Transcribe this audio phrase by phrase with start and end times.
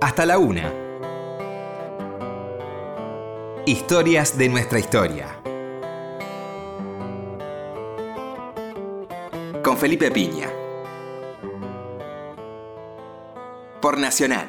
[0.00, 0.72] Hasta la una.
[3.66, 5.26] Historias de nuestra historia.
[9.62, 10.48] Con Felipe Piña.
[13.82, 14.48] Por Nacional.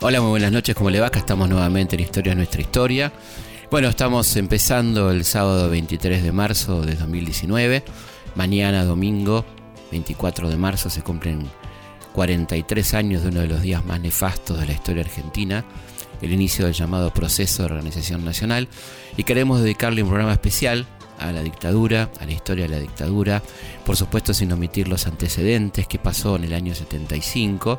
[0.00, 1.08] Hola, muy buenas noches, ¿cómo le va?
[1.08, 3.12] Acá estamos nuevamente en Historia de nuestra historia.
[3.68, 7.82] Bueno, estamos empezando el sábado 23 de marzo de 2019.
[8.34, 9.44] Mañana, domingo
[9.90, 11.48] 24 de marzo, se cumplen
[12.12, 15.64] 43 años de uno de los días más nefastos de la historia argentina,
[16.22, 18.68] el inicio del llamado proceso de organización nacional.
[19.16, 20.86] Y queremos dedicarle un programa especial
[21.18, 23.42] a la dictadura, a la historia de la dictadura,
[23.84, 27.78] por supuesto sin omitir los antecedentes que pasó en el año 75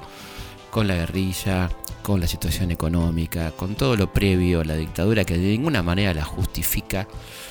[0.72, 1.70] con la guerrilla,
[2.02, 6.14] con la situación económica, con todo lo previo a la dictadura que de ninguna manera
[6.14, 7.08] la justifica,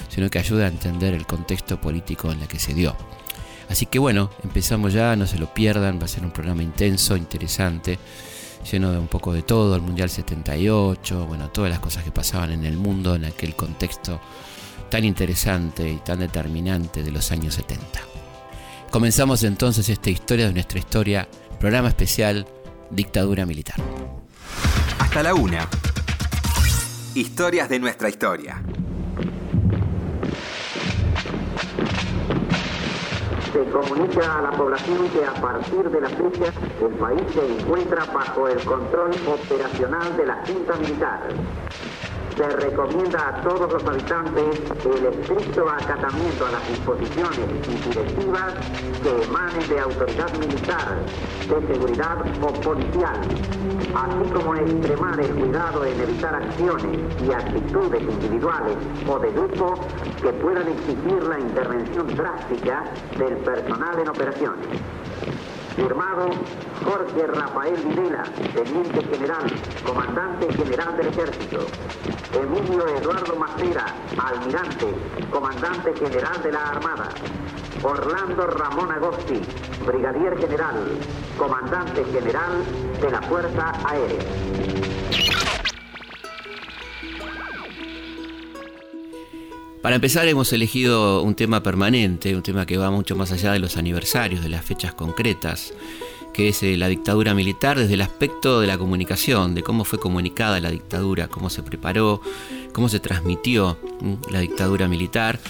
[0.08, 2.96] sino que ayuda a entender el contexto político en el que se dio.
[3.68, 7.16] Así que bueno, empezamos ya, no se lo pierdan, va a ser un programa intenso,
[7.16, 7.98] interesante,
[8.70, 12.50] lleno de un poco de todo, el Mundial 78, bueno, todas las cosas que pasaban
[12.50, 14.20] en el mundo en aquel contexto
[14.90, 18.00] tan interesante y tan determinante de los años 70.
[18.90, 21.28] Comenzamos entonces esta historia de nuestra historia,
[21.60, 22.44] programa especial
[22.90, 23.76] Dictadura Militar.
[24.98, 25.68] Hasta la una.
[27.14, 28.62] Historias de nuestra historia.
[33.52, 38.04] Se comunica a la población que a partir de la fecha el país se encuentra
[38.06, 41.20] bajo el control operacional de la Junta Militar
[42.40, 47.38] se recomienda a todos los habitantes el estricto acatamiento a las disposiciones
[47.68, 48.54] y directivas
[49.02, 51.04] que emanen de autoridad militar,
[51.50, 53.20] de seguridad o policial,
[53.94, 59.74] así como extremar el cuidado en evitar acciones y actitudes individuales o de grupo
[60.22, 62.84] que puedan exigir la intervención drástica
[63.18, 64.66] del personal en operaciones.
[65.80, 66.28] Firmado
[66.84, 68.22] Jorge Rafael Videla,
[68.54, 69.46] Teniente General,
[69.86, 71.66] Comandante General del Ejército.
[72.34, 73.86] Emilio Eduardo Macera,
[74.18, 74.94] Almirante,
[75.30, 77.08] Comandante General de la Armada.
[77.82, 79.40] Orlando Ramón Agosti,
[79.86, 80.76] Brigadier General,
[81.38, 82.62] Comandante General
[83.00, 85.09] de la Fuerza Aérea.
[89.82, 93.60] Para empezar hemos elegido un tema permanente, un tema que va mucho más allá de
[93.60, 95.72] los aniversarios, de las fechas concretas,
[96.34, 99.98] que es eh, la dictadura militar desde el aspecto de la comunicación, de cómo fue
[99.98, 102.20] comunicada la dictadura, cómo se preparó,
[102.74, 103.78] cómo se transmitió
[104.30, 105.40] la dictadura militar.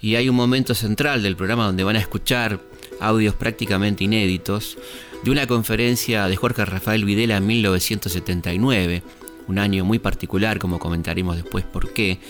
[0.00, 2.60] Y hay un momento central del programa donde van a escuchar
[3.00, 4.78] audios prácticamente inéditos
[5.24, 9.02] de una conferencia de Jorge Rafael Videla en 1979,
[9.48, 12.20] un año muy particular, como comentaremos después por qué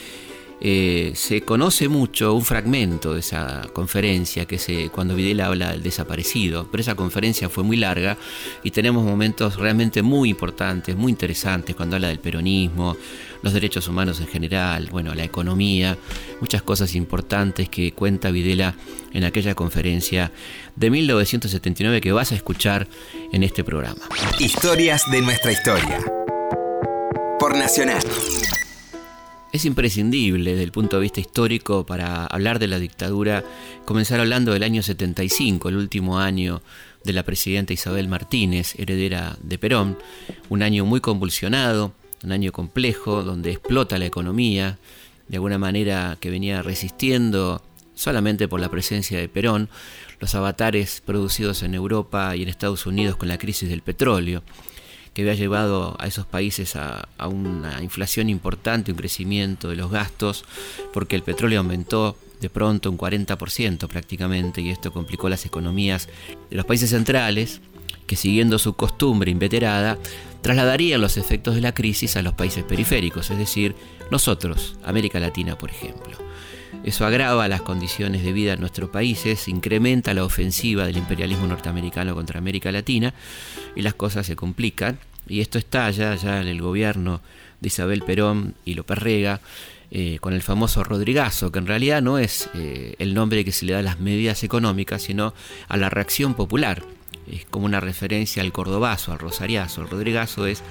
[0.60, 5.82] eh, se conoce mucho un fragmento de esa conferencia, que es cuando Videla habla del
[5.82, 8.18] desaparecido, pero esa conferencia fue muy larga
[8.62, 12.96] y tenemos momentos realmente muy importantes, muy interesantes, cuando habla del peronismo,
[13.42, 15.96] los derechos humanos en general, bueno, la economía,
[16.40, 18.74] muchas cosas importantes que cuenta Videla
[19.12, 20.30] en aquella conferencia
[20.76, 22.86] de 1979 que vas a escuchar
[23.32, 24.02] en este programa.
[24.38, 26.00] Historias de nuestra historia.
[27.38, 28.02] Por Nacional.
[29.52, 33.42] Es imprescindible desde el punto de vista histórico para hablar de la dictadura
[33.84, 36.62] comenzar hablando del año 75, el último año
[37.02, 39.98] de la presidenta Isabel Martínez, heredera de Perón,
[40.50, 44.78] un año muy convulsionado, un año complejo donde explota la economía,
[45.26, 47.60] de alguna manera que venía resistiendo
[47.96, 49.68] solamente por la presencia de Perón,
[50.20, 54.44] los avatares producidos en Europa y en Estados Unidos con la crisis del petróleo
[55.14, 60.44] que había llevado a esos países a, una inflación importante, un crecimiento de los gastos,
[60.92, 66.08] porque el petróleo aumentó de pronto un 40% prácticamente y esto complicó las economías
[66.48, 67.60] de los países centrales
[68.06, 69.98] que siguiendo su costumbre inveterada
[70.40, 73.76] trasladarían los efectos de la crisis a los países periféricos, es decir,
[74.10, 76.29] nosotros, América Latina por ejemplo.
[76.84, 82.14] Eso agrava las condiciones de vida en nuestros países, incrementa la ofensiva del imperialismo norteamericano
[82.14, 83.12] contra América Latina
[83.76, 84.98] y las cosas se complican.
[85.28, 87.20] Y esto estalla ya en el gobierno
[87.60, 89.40] de Isabel Perón y López Rega,
[89.90, 93.66] eh, con el famoso Rodrigazo, que en realidad no es eh, el nombre que se
[93.66, 95.34] le da a las medidas económicas, sino
[95.68, 96.82] a la reacción popular.
[97.30, 99.82] Es como una referencia al cordobazo, al rosariazo.
[99.82, 100.62] El Rodrigazo es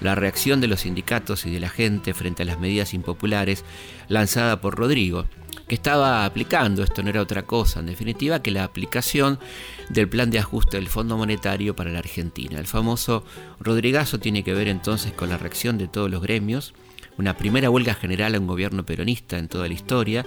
[0.00, 3.64] la reacción de los sindicatos y de la gente frente a las medidas impopulares
[4.08, 5.26] lanzada por Rodrigo
[5.68, 9.38] que estaba aplicando, esto no era otra cosa, en definitiva, que la aplicación
[9.90, 12.58] del plan de ajuste del Fondo Monetario para la Argentina.
[12.58, 13.24] El famoso
[13.60, 16.74] Rodrigazo tiene que ver entonces con la reacción de todos los gremios
[17.18, 20.24] una primera huelga general a un gobierno peronista en toda la historia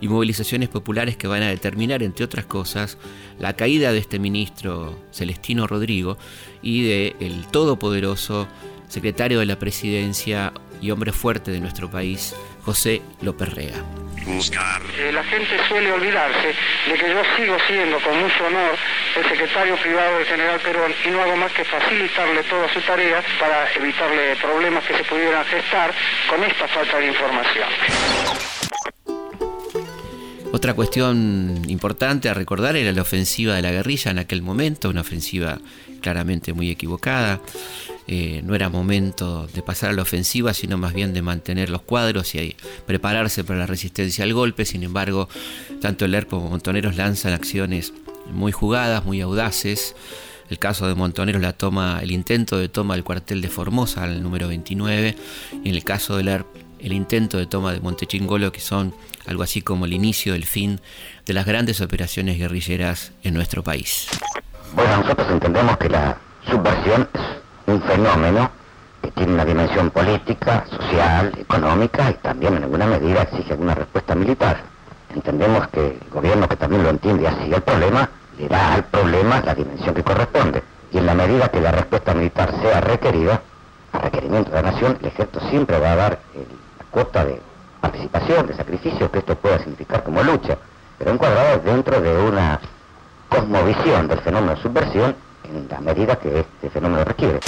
[0.00, 2.98] y movilizaciones populares que van a determinar, entre otras cosas,
[3.38, 6.18] la caída de este ministro Celestino Rodrigo
[6.62, 8.46] y de el todopoderoso
[8.88, 14.03] secretario de la presidencia y hombre fuerte de nuestro país, José López Rega.
[14.26, 16.54] Eh, la gente suele olvidarse
[16.88, 18.74] de que yo sigo siendo con mucho honor
[19.16, 23.22] el secretario privado del general Perón y no hago más que facilitarle toda su tarea
[23.38, 25.92] para evitarle problemas que se pudieran gestar
[26.28, 27.68] con esta falta de información.
[30.52, 35.00] Otra cuestión importante a recordar era la ofensiva de la guerrilla en aquel momento, una
[35.02, 35.58] ofensiva
[36.00, 37.40] claramente muy equivocada.
[38.06, 41.82] Eh, no era momento de pasar a la ofensiva, sino más bien de mantener los
[41.82, 42.56] cuadros y
[42.86, 44.64] prepararse para la resistencia al golpe.
[44.64, 45.28] Sin embargo,
[45.80, 47.92] tanto el ERP como Montoneros lanzan acciones
[48.30, 49.94] muy jugadas, muy audaces.
[50.50, 54.22] El caso de Montoneros la toma, el intento de toma del cuartel de Formosa, el
[54.22, 55.16] número 29,
[55.64, 56.46] y en el caso del ERP,
[56.80, 58.94] el intento de toma de Montechingolo, que son
[59.26, 60.80] algo así como el inicio del fin
[61.24, 64.08] de las grandes operaciones guerrilleras en nuestro país.
[64.74, 67.08] Bueno, nosotros entendemos que la subversión
[67.66, 68.50] un fenómeno
[69.02, 74.14] que tiene una dimensión política, social, económica y también en alguna medida exige alguna respuesta
[74.14, 74.58] militar.
[75.14, 78.08] Entendemos que el gobierno que también lo entiende así el problema,
[78.38, 80.62] le da al problema la dimensión que corresponde.
[80.90, 83.40] Y en la medida que la respuesta militar sea requerida,
[83.92, 87.40] a requerimiento de la nación, el ejército siempre va a dar la cuota de
[87.80, 90.56] participación, de sacrificio que esto pueda significar como lucha,
[90.98, 92.60] pero encuadrado dentro de una
[93.28, 95.14] cosmovisión del fenómeno de subversión
[95.44, 97.40] en la medida que este fenómeno requiere.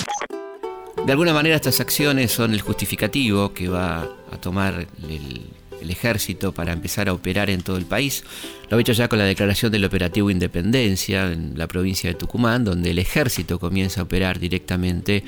[1.04, 5.52] De alguna manera estas acciones son el justificativo que va a tomar el,
[5.88, 8.24] ejército para empezar a operar en todo el país.
[8.68, 12.64] Lo ha hecho ya con la declaración del operativo Independencia en la provincia de Tucumán,
[12.64, 15.22] donde el ejército comienza a operar directamente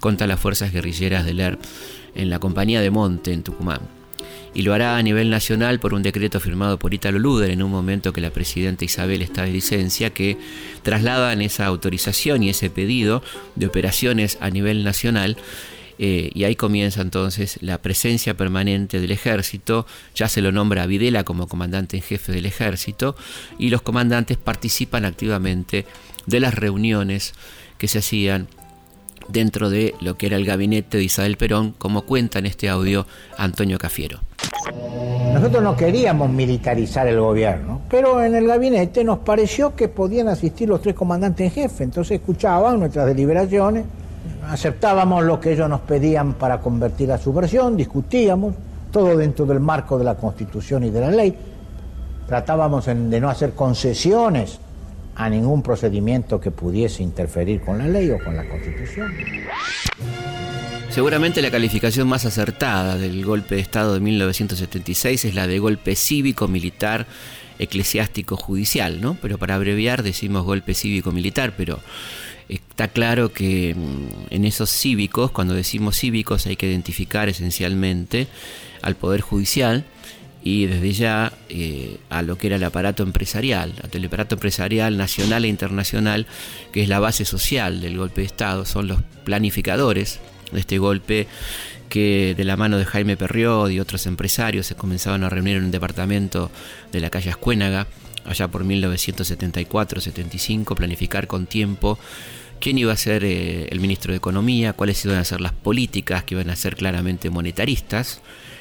[0.00, 1.60] contra las fuerzas guerrilleras del ERP
[2.16, 3.99] en la compañía de Monte en Tucumán
[4.54, 7.70] y lo hará a nivel nacional por un decreto firmado por Italo Luder en un
[7.70, 10.36] momento que la presidenta Isabel está de licencia, que
[10.82, 13.22] trasladan esa autorización y ese pedido
[13.54, 15.36] de operaciones a nivel nacional.
[16.02, 20.86] Eh, y ahí comienza entonces la presencia permanente del ejército, ya se lo nombra a
[20.86, 23.16] Videla como comandante en jefe del ejército,
[23.58, 25.84] y los comandantes participan activamente
[26.26, 27.34] de las reuniones
[27.76, 28.48] que se hacían
[29.32, 33.06] dentro de lo que era el gabinete de Isabel Perón, como cuenta en este audio
[33.36, 34.20] Antonio Cafiero.
[35.32, 40.68] Nosotros no queríamos militarizar el gobierno, pero en el gabinete nos pareció que podían asistir
[40.68, 43.84] los tres comandantes en jefe, entonces escuchaban nuestras deliberaciones,
[44.48, 48.54] aceptábamos lo que ellos nos pedían para convertir la subversión, discutíamos,
[48.90, 51.36] todo dentro del marco de la Constitución y de la ley,
[52.26, 54.58] tratábamos de no hacer concesiones
[55.20, 59.12] a ningún procedimiento que pudiese interferir con la ley o con la Constitución.
[60.88, 65.94] Seguramente la calificación más acertada del golpe de Estado de 1976 es la de golpe
[65.94, 67.06] cívico-militar
[67.58, 69.18] eclesiástico-judicial, ¿no?
[69.20, 71.80] Pero para abreviar decimos golpe cívico-militar, pero
[72.48, 78.26] está claro que mm, en esos cívicos, cuando decimos cívicos hay que identificar esencialmente
[78.80, 79.84] al Poder Judicial
[80.42, 85.44] y desde ya eh, a lo que era el aparato empresarial, el aparato empresarial nacional
[85.44, 86.26] e internacional,
[86.72, 90.20] que es la base social del golpe de Estado, son los planificadores
[90.52, 91.26] de este golpe
[91.90, 95.64] que de la mano de Jaime Perriot y otros empresarios se comenzaban a reunir en
[95.64, 96.50] un departamento
[96.92, 97.86] de la calle Ascuénaga,
[98.24, 101.98] allá por 1974-75, planificar con tiempo
[102.60, 106.24] quién iba a ser eh, el ministro de Economía, cuáles iban a ser las políticas
[106.24, 108.20] que iban a ser claramente monetaristas,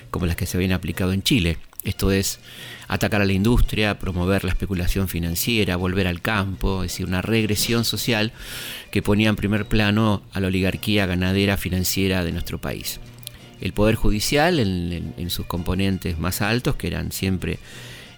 [0.09, 1.57] como las que se habían aplicado en Chile.
[1.83, 2.39] Esto es
[2.89, 7.85] atacar a la industria, promover la especulación financiera, volver al campo, es decir, una regresión
[7.85, 8.33] social
[8.91, 12.99] que ponía en primer plano a la oligarquía ganadera financiera de nuestro país.
[13.61, 17.59] El Poder Judicial, en, sus componentes más altos, que eran siempre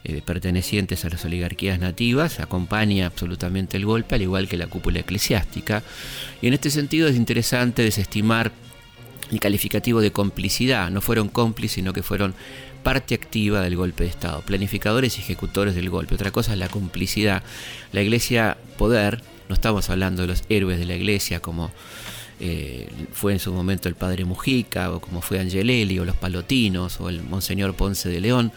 [0.04, 5.00] eh, pertenecientes a las oligarquías nativas, acompaña absolutamente el golpe, al igual que la cúpula
[5.00, 5.84] eclesiástica.
[6.42, 8.52] Y en este sentido es interesante desestimar
[9.32, 10.90] el calificativo de complicidad.
[10.92, 12.36] No fueron cómplices, sino que fueron
[12.84, 16.16] parte activa del golpe de Estado, planificadores y ejecutores del golpe.
[16.16, 17.44] Otra cosa es la complicidad.
[17.92, 21.72] La iglesia poder, no estamos hablando de los héroes de la iglesia como
[22.44, 27.00] eh, fue en su momento el padre Mujica, o como fue Angelelli, o los palotinos,
[27.00, 28.52] o el monseñor Ponce de León,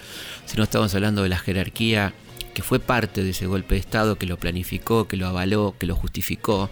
[0.47, 2.15] sino estamos hablando de la jerarquía
[2.55, 5.87] que fue parte de ese golpe de Estado, que lo planificó, que lo avaló, que
[5.87, 6.71] lo justificó,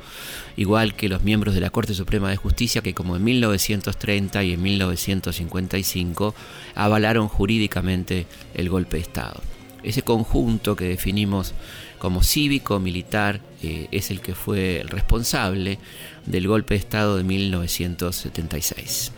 [0.57, 4.53] igual que los miembros de la Corte Suprema de Justicia, que como en 1930 y
[4.53, 6.35] en 1955
[6.75, 9.43] avalaron jurídicamente el golpe de Estado.
[9.83, 11.55] Ese conjunto que definimos
[11.99, 15.79] como cívico-militar eh, es el que fue el responsable
[16.27, 19.13] del golpe de Estado de 1976.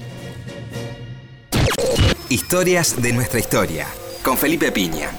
[2.30, 3.87] Historias de nuestra historia,
[4.23, 5.11] con Felipe Piña.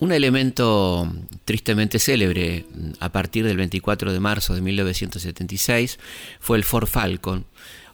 [0.00, 1.12] Un elemento
[1.44, 2.64] tristemente célebre
[3.00, 5.98] a partir del 24 de marzo de 1976
[6.40, 7.44] fue el Ford Falcon,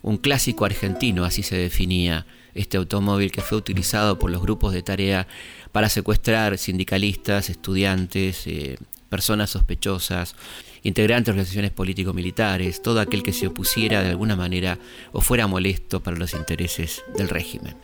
[0.03, 4.85] un clásico argentino, así se definía este automóvil que fue utilizado por los grupos de
[4.85, 5.27] tarea
[5.73, 8.77] para secuestrar sindicalistas, estudiantes, eh,
[9.09, 10.37] personas sospechosas,
[10.85, 14.79] integrantes de organizaciones político-militares, todo aquel que se opusiera de alguna manera
[15.11, 17.75] o fuera molesto para los intereses del régimen.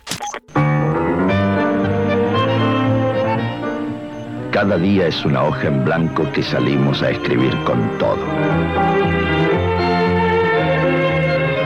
[4.52, 8.22] Cada día es una hoja en blanco que salimos a escribir con todo.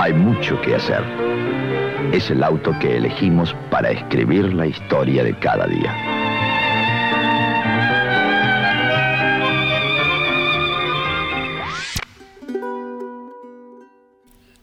[0.00, 1.02] Hay mucho que hacer.
[2.12, 6.15] Es el auto que elegimos para escribir la historia de cada día.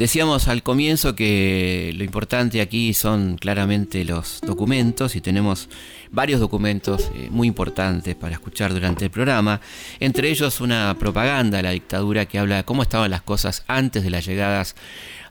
[0.03, 5.69] Decíamos al comienzo que lo importante aquí son claramente los documentos y tenemos
[6.11, 9.61] varios documentos eh, muy importantes para escuchar durante el programa,
[10.01, 14.03] entre ellos una propaganda de la dictadura que habla de cómo estaban las cosas antes
[14.03, 14.75] de las llegadas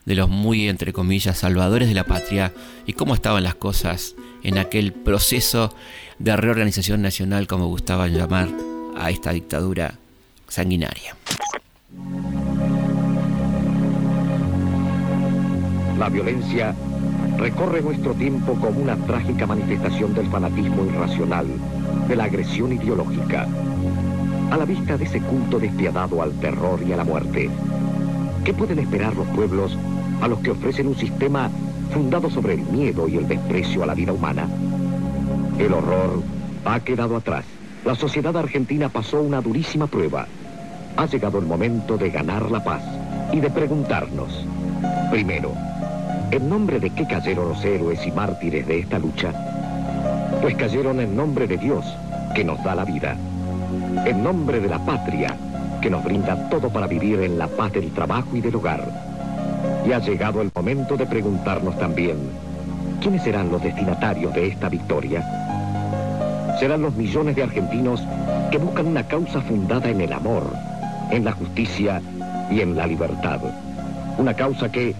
[0.05, 2.51] de los muy, entre comillas, salvadores de la patria
[2.87, 5.75] y cómo estaban las cosas en aquel proceso
[6.17, 8.49] de reorganización nacional, como gustaban llamar
[8.97, 9.99] a esta dictadura
[10.47, 11.15] sanguinaria.
[15.97, 16.73] La violencia
[17.37, 21.45] recorre nuestro tiempo como una trágica manifestación del fanatismo irracional,
[22.07, 23.47] de la agresión ideológica.
[24.51, 27.49] A la vista de ese culto despiadado al terror y a la muerte,
[28.43, 29.77] ¿qué pueden esperar los pueblos
[30.21, 31.49] a los que ofrecen un sistema
[31.91, 34.47] fundado sobre el miedo y el desprecio a la vida humana?
[35.59, 36.23] El horror
[36.65, 37.45] ha quedado atrás.
[37.85, 40.27] La sociedad argentina pasó una durísima prueba.
[40.97, 42.81] Ha llegado el momento de ganar la paz
[43.31, 44.45] y de preguntarnos,
[45.11, 45.53] primero,
[46.33, 49.31] ¿En nombre de qué cayeron los héroes y mártires de esta lucha?
[50.41, 51.85] Pues cayeron en nombre de Dios,
[52.33, 53.15] que nos da la vida.
[54.03, 55.37] En nombre de la patria,
[55.79, 58.83] que nos brinda todo para vivir en la paz del trabajo y del hogar.
[59.85, 62.17] Y ha llegado el momento de preguntarnos también,
[62.99, 65.23] ¿quiénes serán los destinatarios de esta victoria?
[66.59, 68.03] Serán los millones de argentinos
[68.49, 70.51] que buscan una causa fundada en el amor,
[71.11, 72.01] en la justicia
[72.49, 73.39] y en la libertad.
[74.17, 74.95] Una causa que,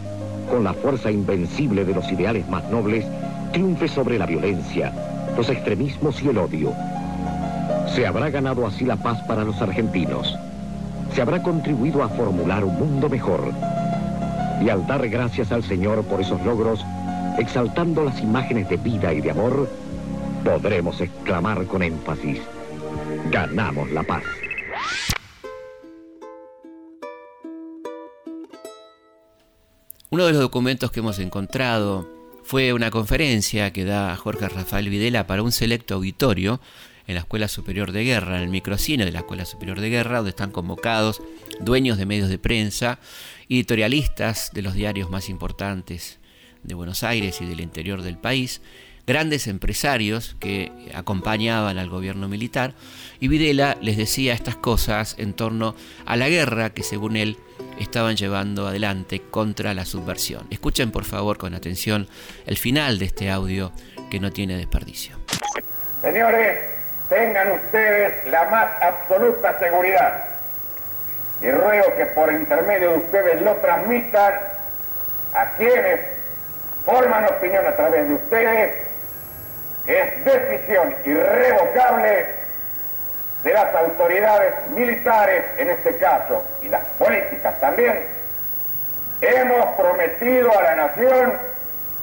[0.53, 3.03] con la fuerza invencible de los ideales más nobles,
[3.53, 4.93] triunfe sobre la violencia,
[5.35, 6.71] los extremismos y el odio.
[7.95, 10.37] Se habrá ganado así la paz para los argentinos.
[11.11, 13.51] Se habrá contribuido a formular un mundo mejor.
[14.63, 16.85] Y al dar gracias al Señor por esos logros,
[17.39, 19.67] exaltando las imágenes de vida y de amor,
[20.45, 22.37] podremos exclamar con énfasis,
[23.31, 24.21] ganamos la paz.
[30.13, 32.07] Uno de los documentos que hemos encontrado
[32.43, 36.61] fue una conferencia que da Jorge Rafael Videla para un selecto auditorio
[37.07, 40.17] en la Escuela Superior de Guerra, en el microcine de la Escuela Superior de Guerra,
[40.17, 41.23] donde están convocados
[41.61, 42.99] dueños de medios de prensa,
[43.49, 46.19] editorialistas de los diarios más importantes
[46.61, 48.61] de Buenos Aires y del interior del país,
[49.07, 52.75] grandes empresarios que acompañaban al gobierno militar,
[53.19, 55.73] y Videla les decía estas cosas en torno
[56.05, 57.35] a la guerra que según él
[57.79, 60.47] estaban llevando adelante contra la subversión.
[60.49, 62.07] Escuchen por favor con atención
[62.45, 63.71] el final de este audio
[64.09, 65.17] que no tiene desperdicio.
[66.01, 66.57] Señores,
[67.09, 70.25] tengan ustedes la más absoluta seguridad
[71.41, 74.33] y ruego que por intermedio de ustedes lo transmitan
[75.33, 75.99] a quienes
[76.85, 78.87] forman opinión a través de ustedes,
[79.87, 82.42] es decisión irrevocable
[83.43, 88.07] de las autoridades militares en este caso y las políticas también,
[89.21, 91.33] hemos prometido a la nación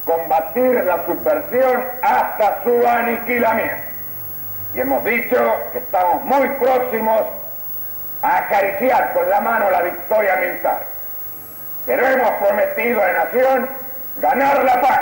[0.04, 3.90] combatir la subversión hasta su aniquilamiento.
[4.74, 5.36] Y hemos dicho
[5.72, 7.22] que estamos muy próximos
[8.22, 10.82] a acariciar con la mano la victoria militar.
[11.86, 13.68] Pero hemos prometido a la nación
[14.18, 15.00] ganar la paz,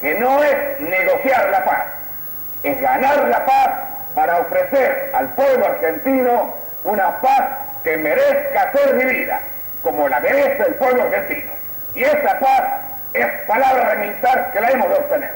[0.00, 1.84] que no es negociar la paz,
[2.62, 3.70] es ganar la paz
[4.18, 7.50] para ofrecer al pueblo argentino una paz
[7.84, 9.40] que merezca ser vivida,
[9.80, 11.52] como la merece el pueblo argentino.
[11.94, 12.62] Y esa paz
[13.12, 15.30] es palabra de militar que la hemos de obtener.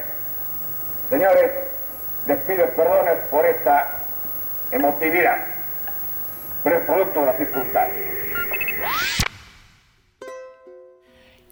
[1.09, 1.51] Señores,
[2.27, 3.87] les pido perdones por esta
[4.69, 5.37] emotividad,
[6.65, 8.05] pero es producto de las circunstancias.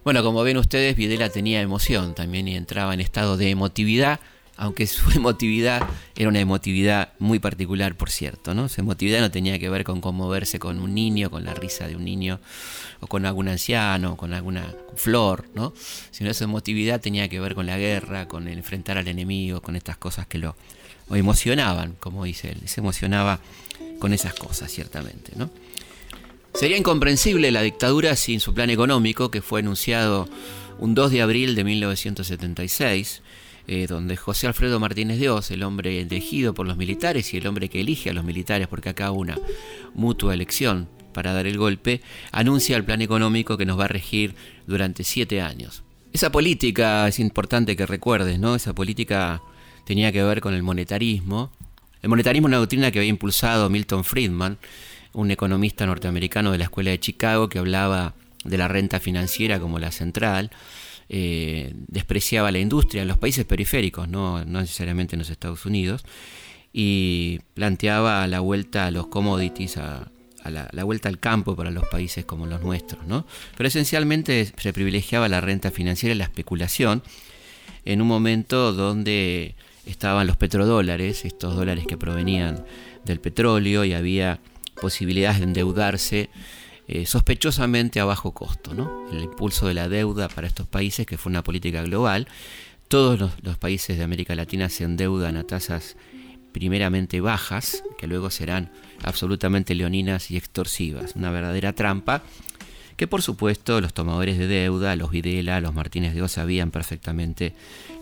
[0.03, 4.19] Bueno, como ven ustedes, Videla tenía emoción también y entraba en estado de emotividad
[4.61, 5.81] aunque su emotividad
[6.15, 8.69] era una emotividad muy particular, por cierto, ¿no?
[8.69, 11.95] Su emotividad no tenía que ver con conmoverse con un niño, con la risa de
[11.95, 12.39] un niño,
[12.99, 15.73] o con algún anciano, con alguna flor, ¿no?
[16.11, 19.97] Sino su emotividad tenía que ver con la guerra, con enfrentar al enemigo, con estas
[19.97, 20.55] cosas que lo,
[21.09, 23.39] emocionaban, como dice él, se emocionaba
[23.97, 25.49] con esas cosas, ciertamente, ¿no?
[26.53, 30.29] Sería incomprensible la dictadura sin su plan económico, que fue anunciado
[30.77, 33.23] un 2 de abril de 1976,
[33.67, 37.69] eh, donde José Alfredo Martínez Dios, el hombre elegido por los militares y el hombre
[37.69, 39.37] que elige a los militares, porque acá una
[39.93, 42.01] mutua elección para dar el golpe,
[42.31, 44.35] anuncia el plan económico que nos va a regir
[44.67, 45.83] durante siete años.
[46.13, 48.55] Esa política es importante que recuerdes, ¿no?
[48.55, 49.41] Esa política
[49.85, 51.51] tenía que ver con el monetarismo.
[52.01, 54.57] El monetarismo es una doctrina que había impulsado Milton Friedman,
[55.13, 59.79] un economista norteamericano de la Escuela de Chicago que hablaba de la renta financiera como
[59.79, 60.51] la central
[61.13, 66.05] eh, despreciaba la industria en los países periféricos, no, necesariamente en los Estados Unidos,
[66.71, 70.09] y planteaba la vuelta a los commodities, a,
[70.45, 73.05] la, vuelta al campo para los países como los nuestros.
[73.07, 73.25] ¿no?
[73.57, 77.03] Pero esencialmente se privilegiaba la renta financiera y la especulación
[77.83, 82.63] en un momento donde estaban los petrodólares, estos dólares que provenían
[83.03, 84.39] del petróleo y había
[84.79, 86.29] posibilidades de endeudarse
[86.91, 88.73] eh, sospechosamente a bajo costo.
[88.73, 89.09] ¿no?
[89.13, 92.27] El impulso de la deuda para estos países, que fue una política global,
[92.89, 95.95] todos los, países de América Latina se endeudan a tasas
[96.51, 101.15] primeramente bajas, que luego serán absolutamente leoninas y extorsivas.
[101.15, 102.23] Una verdadera trampa
[102.97, 107.53] que por supuesto los tomadores de deuda, los Videla, los Martínez de Oz sabían perfectamente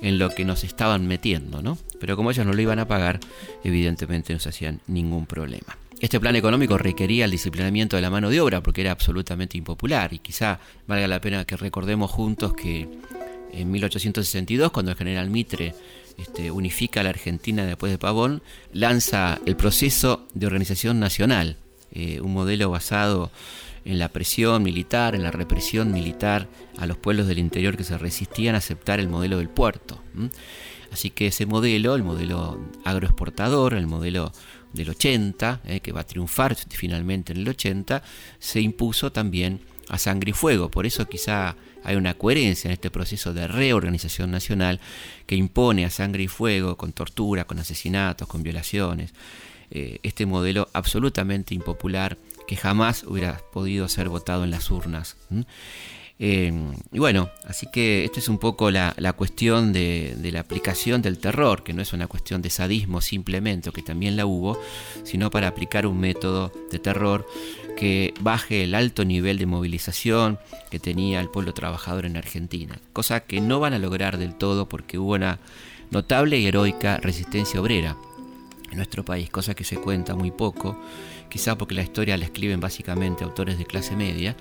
[0.01, 1.77] en lo que nos estaban metiendo, ¿no?
[2.00, 3.19] Pero como ellos no lo iban a pagar,
[3.63, 5.77] evidentemente no se hacían ningún problema.
[6.00, 10.13] Este plan económico requería el disciplinamiento de la mano de obra porque era absolutamente impopular
[10.13, 12.88] y quizá valga la pena que recordemos juntos que
[13.51, 15.75] en 1862, cuando el general Mitre
[16.18, 18.41] este, unifica a la Argentina después de Pavón,
[18.72, 21.58] lanza el proceso de organización nacional,
[21.91, 23.29] eh, un modelo basado
[23.84, 27.98] en la presión militar, en la represión militar a los pueblos del interior que se
[27.98, 30.01] resistían a aceptar el modelo del puerto.
[30.91, 34.32] Así que ese modelo, el modelo agroexportador, el modelo
[34.73, 38.03] del 80, eh, que va a triunfar finalmente en el 80,
[38.39, 40.69] se impuso también a sangre y fuego.
[40.69, 44.79] Por eso quizá hay una coherencia en este proceso de reorganización nacional
[45.25, 49.13] que impone a sangre y fuego, con tortura, con asesinatos, con violaciones,
[49.71, 55.17] eh, este modelo absolutamente impopular que jamás hubiera podido ser votado en las urnas.
[56.21, 56.51] Eh,
[56.91, 61.63] y bueno, así que esta es un poco la, cuestión de, la aplicación del terror,
[61.63, 64.60] que no es una cuestión de sadismo simplemente, que también la hubo,
[65.03, 67.25] sino para aplicar un método de terror
[67.77, 70.38] que baje el alto nivel de movilización
[70.69, 74.67] que tenía el pueblo trabajador en Argentina, cosa que no van a lograr del todo
[74.67, 75.39] porque hubo una
[75.89, 77.95] notable y heroica resistencia obrera
[78.69, 80.77] en nuestro país, cosa que se cuenta muy poco,
[81.29, 84.36] quizá porque la historia la escriben básicamente autores de clase media,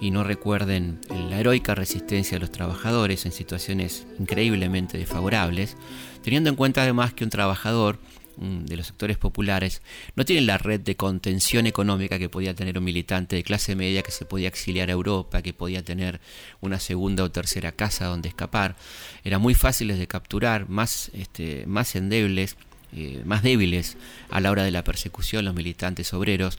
[0.00, 5.76] y no recuerden la heroica resistencia de los trabajadores en situaciones increíblemente desfavorables,
[6.22, 7.98] teniendo en cuenta además que un trabajador
[8.36, 9.82] mm, de los sectores populares
[10.14, 14.02] no tiene la red de contención económica que podía tener un militante de clase media
[14.02, 16.20] que se podía exiliar a Europa, que podía tener
[16.60, 18.76] una segunda o tercera casa donde escapar.
[19.24, 22.56] Eran muy fáciles de capturar, más, este, más endebles,
[22.92, 23.96] eh, más débiles
[24.30, 26.58] a la hora de la persecución los militantes obreros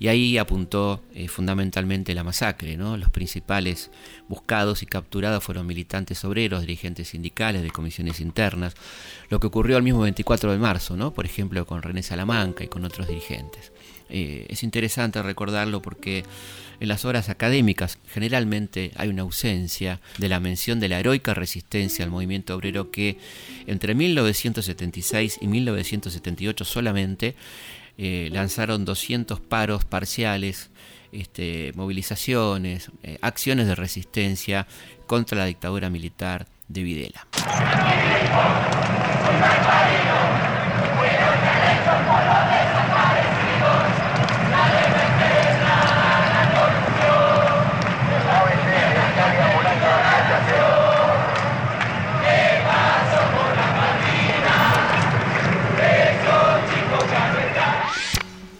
[0.00, 2.76] y ahí apuntó eh, fundamentalmente la masacre.
[2.76, 2.96] ¿no?
[2.96, 3.90] Los principales
[4.28, 8.74] buscados y capturados fueron militantes obreros, dirigentes sindicales, de comisiones internas.
[9.28, 11.12] Lo que ocurrió el mismo 24 de marzo, ¿no?
[11.12, 13.72] por ejemplo, con René Salamanca y con otros dirigentes.
[14.10, 16.24] Eh, es interesante recordarlo porque
[16.80, 22.04] en las obras académicas generalmente hay una ausencia de la mención de la heroica resistencia
[22.04, 23.18] al movimiento obrero que
[23.66, 27.34] entre 1976 y 1978 solamente
[27.96, 30.70] eh, lanzaron 200 paros parciales,
[31.10, 34.68] este, movilizaciones, eh, acciones de resistencia
[35.08, 37.26] contra la dictadura militar de Videla.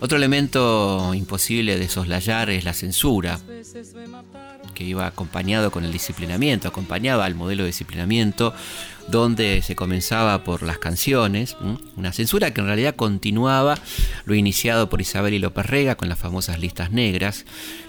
[0.01, 3.41] Otro elemento imposible de soslayar es la censura,
[4.75, 8.55] que iba acompañado con el disciplinamiento, acompañaba al modelo de disciplinamiento,
[9.09, 11.57] donde se comenzaba por las canciones,
[11.97, 13.77] una censura que en realidad continuaba
[14.25, 17.45] lo iniciado por Isabel y López Rega con las famosas listas negras,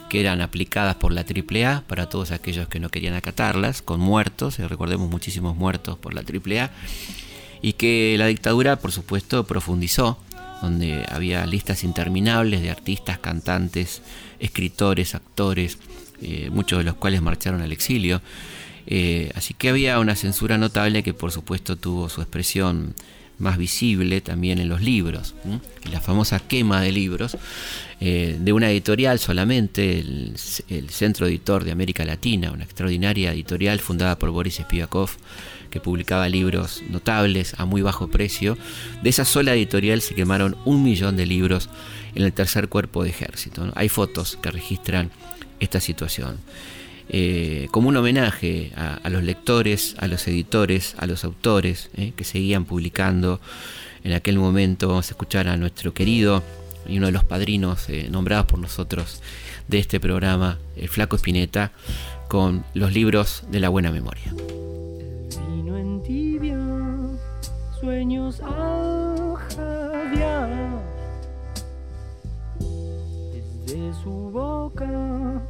[0.10, 4.58] que eran aplicadas por la AAA para todos aquellos que no querían acatarlas, con muertos,
[4.58, 6.72] recordemos muchísimos muertos por la AAA
[7.62, 10.18] y que la dictadura, por supuesto, profundizó,
[10.62, 14.02] donde había listas interminables de artistas, cantantes,
[14.40, 15.78] escritores, actores,
[16.22, 18.22] eh, muchos de los cuales marcharon al exilio.
[18.88, 22.96] Eh, así que había una censura notable que por supuesto tuvo su expresión
[23.38, 25.34] más visible también en los libros,
[25.90, 27.38] la famosa quema de libros
[28.02, 30.36] eh, de una editorial solamente, el,
[30.90, 35.10] Centro Editor de América Latina, una extraordinaria editorial fundada por Boris Spivakov,
[35.70, 38.58] que publicaba libros notables a muy bajo precio.
[39.04, 41.70] De esa sola editorial se quemaron un millón de libros
[42.16, 43.72] en el tercer cuerpo de ejército.
[43.76, 45.12] Hay fotos que registran
[45.60, 46.38] esta situación.
[47.12, 52.24] Eh, como un homenaje a, los lectores, a los editores, a los autores eh, que
[52.24, 53.42] seguían publicando.
[54.04, 56.44] En aquel momento vamos a escuchar a nuestro querido
[56.88, 59.22] y uno de los padrinos eh, nombrados por nosotros
[59.68, 61.72] de este programa, el Flaco Espineta,
[62.28, 64.34] con los libros de la buena memoria.
[65.38, 66.60] Vino en tibia,
[67.80, 68.42] sueños
[73.66, 75.42] desde su boca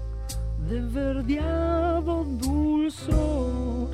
[0.68, 3.90] de verdeado dulzor.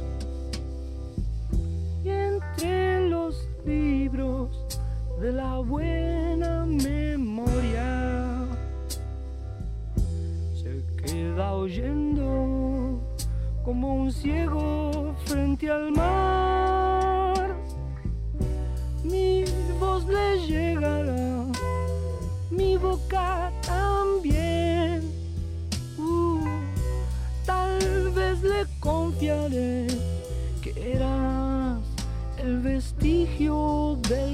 [2.04, 4.50] Y entre los libros
[5.20, 8.46] de la buena memoria
[10.56, 12.85] se queda oyendo
[13.66, 17.56] como un ciego frente al mar.
[19.04, 19.44] Mi
[19.80, 21.46] voz le llegará
[22.52, 25.16] mi boca también.
[28.44, 29.88] Le confiaré
[30.62, 31.80] que eras
[32.38, 34.25] el vestigio del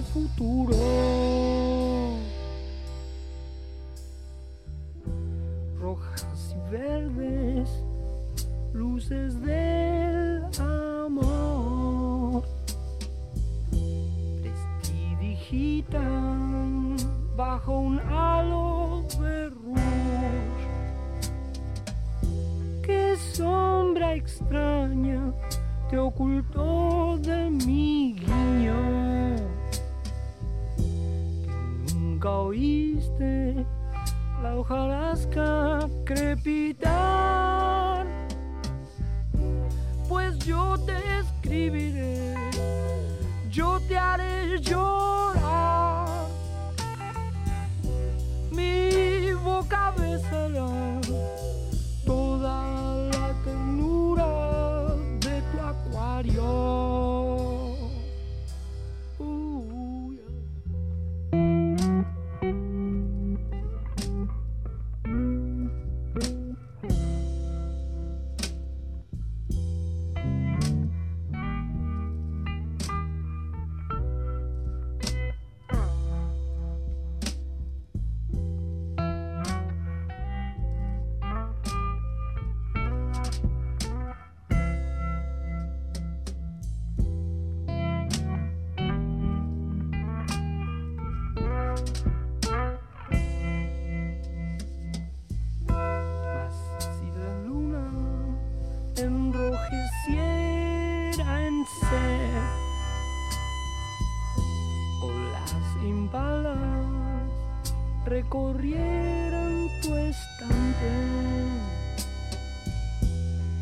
[108.11, 110.91] recorrieran tu estante,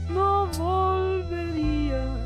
[0.09, 2.17] no volverías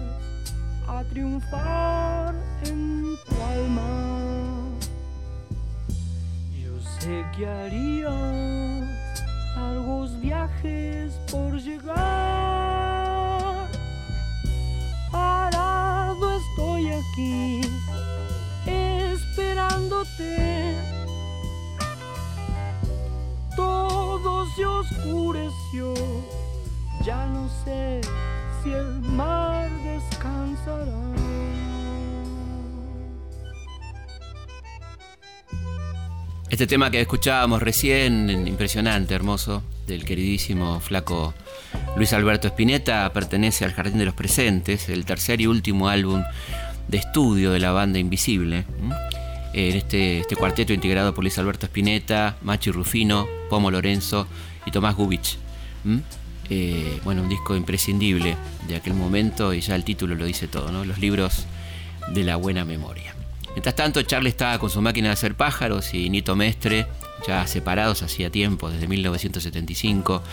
[0.88, 2.34] a triunfar
[2.64, 3.92] en tu alma.
[6.64, 8.88] Yo sé que harías
[9.58, 11.98] largos viajes por llegar.
[15.12, 17.60] Parado estoy aquí,
[18.66, 20.93] esperándote
[25.74, 25.94] oscureció,
[27.06, 28.02] ya no sé
[28.64, 31.02] si el mar descansará.
[36.50, 41.34] Este tema que escuchábamos recién, impresionante, hermoso, del queridísimo flaco
[41.98, 46.24] Luis Alberto Spinetta, pertenece al Jardín de los Presentes, el tercer y último álbum
[46.88, 48.66] de estudio de la banda Invisible
[49.54, 54.28] en este, este cuarteto integrado por Luis Alberto Spinetta, Machi Rufino, Pomo Lorenzo
[54.66, 55.43] y Tomás Gubich.
[56.50, 58.36] Eh, bueno, un disco imprescindible
[58.68, 60.84] de aquel momento y ya el título lo dice todo, ¿no?
[60.86, 61.46] Los libros
[62.14, 63.16] de la buena memoria.
[63.52, 66.88] Mientras tanto, Charlie estaba con su máquina de hacer pájaros y Nito Mestre,
[67.28, 70.24] ya separados hacía tiempo, desde 1975,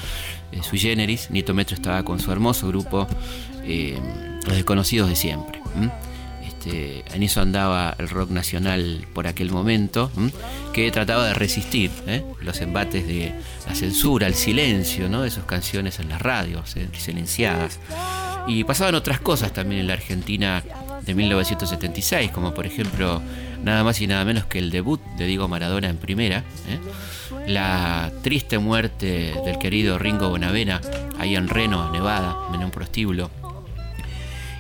[0.53, 1.31] eh, sui generis.
[1.31, 3.07] Nito Mestre estaba con su hermoso grupo,
[3.65, 3.99] eh,
[4.47, 5.61] Los Desconocidos de Siempre.
[6.61, 10.11] Este, en eso andaba el rock nacional por aquel momento,
[10.75, 12.23] que trataba de resistir ¿eh?
[12.42, 13.33] los embates de
[13.66, 15.23] la censura, el silencio ¿no?
[15.23, 16.87] de sus canciones en las radios, ¿eh?
[16.92, 17.79] silenciadas.
[18.46, 20.62] Y pasaban otras cosas también en la Argentina
[21.07, 23.23] de 1976, como por ejemplo
[23.62, 26.79] nada más y nada menos que el debut de Diego Maradona en primera, ¿eh?
[27.46, 30.81] la triste muerte del querido Ringo Bonavena
[31.18, 33.31] ahí en Reno, Nevada, en un prostíbulo,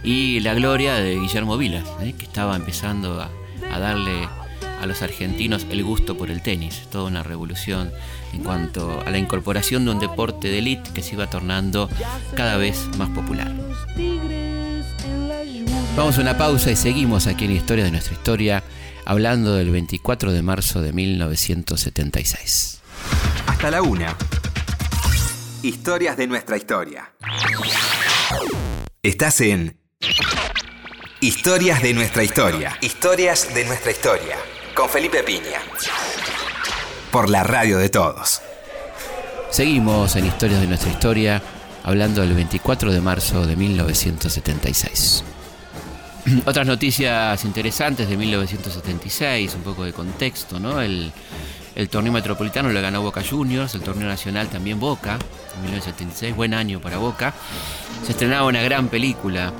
[0.02, 2.14] y la gloria de Guillermo Vilas, ¿eh?
[2.16, 3.30] que estaba empezando a,
[3.78, 4.28] darle
[4.80, 7.92] a los argentinos el gusto por el tenis, toda una revolución
[8.32, 11.88] en cuanto a la incorporación de un deporte de élite que se iba tornando
[12.34, 13.52] cada vez más popular.
[15.96, 18.62] Vamos a una pausa y seguimos aquí en Historia de nuestra historia,
[19.04, 22.80] hablando del 24 de marzo de 1976.
[23.46, 24.16] Hasta la una.
[25.62, 27.12] Historias de nuestra historia.
[29.02, 29.79] Estás en
[31.22, 32.78] Historias de nuestra historia.
[32.80, 34.36] Historias de nuestra historia.
[34.74, 35.60] Con Felipe Piña.
[37.12, 38.40] Por la radio de todos.
[39.50, 41.42] Seguimos en Historias de nuestra historia,
[41.82, 45.22] hablando del 24 de marzo de 1976.
[46.46, 50.80] Otras noticias interesantes de 1976, un poco de contexto, ¿no?
[50.80, 51.12] El,
[51.80, 56.52] el torneo metropolitano lo ganó Boca Juniors, el torneo nacional también Boca, en 1976, buen
[56.52, 57.32] año para Boca.
[58.04, 59.50] Se estrenaba una gran película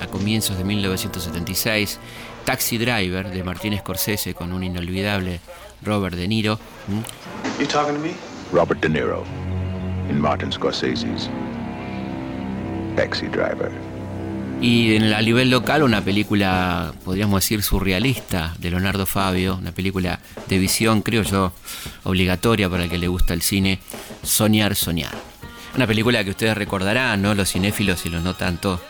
[0.00, 2.00] a comienzos de 1976,
[2.44, 5.38] Taxi Driver, de Martín Scorsese, con un inolvidable
[5.82, 6.58] Robert De Niro.
[8.52, 9.24] Robert De Niro,
[10.08, 11.30] en Martin Scorsese's
[12.96, 13.87] Taxi Driver.
[14.60, 20.18] Y en a nivel local una película, podríamos decir, surrealista de Leonardo Fabio, una película
[20.48, 21.52] de visión, creo yo,
[22.02, 23.78] obligatoria para el que le gusta el cine,
[24.24, 25.14] Soñar, Soñar.
[25.76, 27.34] Una película que ustedes recordarán, ¿no?
[27.34, 28.80] Los cinéfilos y los no tanto,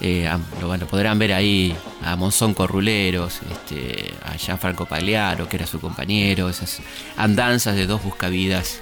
[0.00, 0.26] eh,
[0.62, 6.48] bueno, podrán ver ahí a Monzón Corruleros, este, a Gianfranco Pagliaro, que era su compañero,
[6.48, 6.80] esas
[7.18, 8.80] andanzas de dos buscavidas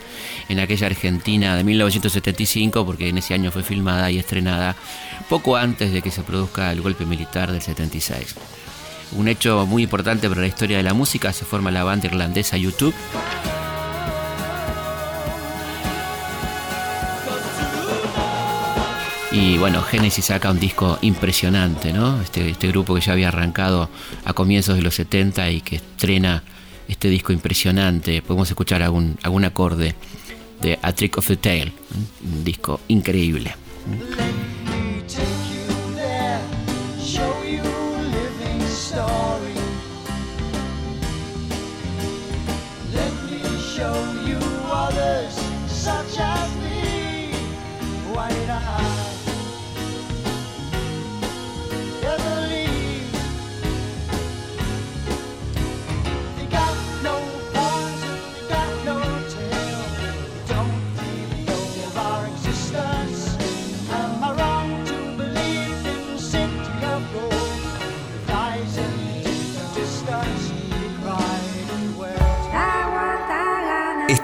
[0.49, 4.77] en aquella Argentina de 1975, porque en ese año fue filmada y estrenada
[5.29, 8.35] poco antes de que se produzca el golpe militar del 76.
[9.13, 12.57] Un hecho muy importante para la historia de la música, se forma la banda irlandesa
[12.57, 12.95] YouTube.
[19.31, 22.21] Y bueno, Genesis saca un disco impresionante, ¿no?
[22.21, 23.89] Este, este grupo que ya había arrancado
[24.25, 26.43] a comienzos de los 70 y que estrena
[26.89, 28.21] este disco impresionante.
[28.23, 29.95] Podemos escuchar algún, algún acorde
[30.61, 31.73] de A Trick of the Tail,
[32.25, 33.55] un disco increíble.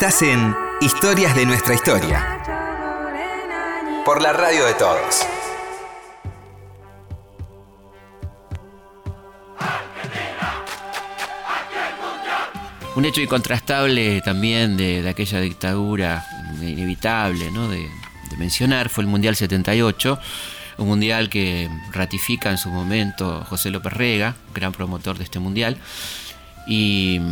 [0.05, 2.39] Estás en Historias de nuestra historia.
[4.05, 5.27] Por la radio de todos.
[12.97, 16.23] Un hecho incontrastable también de, aquella dictadura
[16.61, 17.71] inevitable ¿no?
[17.71, 17.89] de,
[18.37, 20.19] mencionar fue el Mundial 78,
[20.77, 25.79] un mundial que ratifica en su momento José López Rega, gran promotor de este mundial,
[26.67, 27.23] y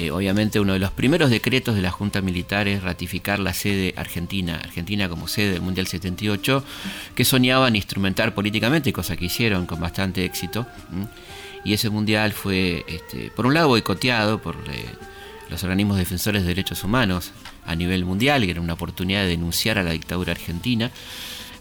[0.00, 3.94] eh, obviamente uno de los primeros decretos de la Junta Militar es ratificar la sede
[3.96, 6.62] argentina, Argentina como sede del Mundial 78,
[7.16, 10.68] que soñaban instrumentar políticamente, cosa que hicieron con bastante éxito.
[11.64, 14.86] Y ese Mundial fue, este, por un lado, boicoteado por eh,
[15.50, 17.32] los organismos defensores de derechos humanos
[17.66, 20.92] a nivel mundial, que era una oportunidad de denunciar a la dictadura argentina,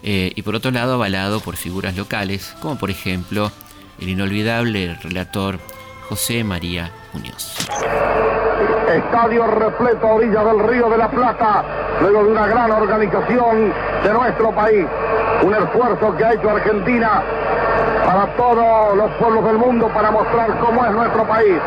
[0.03, 3.51] eh, y por otro lado, avalado por figuras locales, como por ejemplo
[3.99, 5.59] el inolvidable relator
[6.07, 6.93] José María
[8.93, 11.63] Estadio repleto a orilla del Río de la Plata,
[12.01, 14.85] luego de una gran organización de nuestro país.
[15.43, 17.21] Un esfuerzo que ha hecho Argentina
[18.05, 21.57] para todos los pueblos del mundo para mostrar cómo es nuestro país.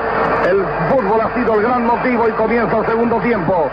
[0.49, 3.71] El fútbol ha sido el gran motivo y comienza el segundo tiempo.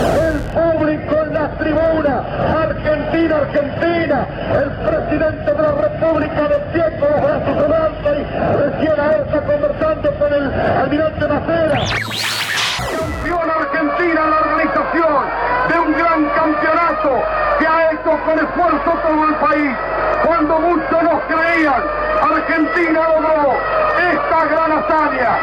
[0.00, 2.24] El público en las tribunas,
[2.56, 7.06] Argentina, Argentina, el presidente de la República de tiempo
[7.54, 8.24] los brazos y
[8.58, 9.24] recién ahora
[10.12, 11.80] con el almirante Macera.
[12.98, 15.24] Campeón Argentina la organización
[15.68, 17.22] de un gran campeonato
[17.58, 19.76] que ha hecho con esfuerzo todo el país.
[20.26, 21.82] Cuando muchos nos creían,
[22.22, 23.56] Argentina logró
[24.12, 25.38] esta gran hazaña.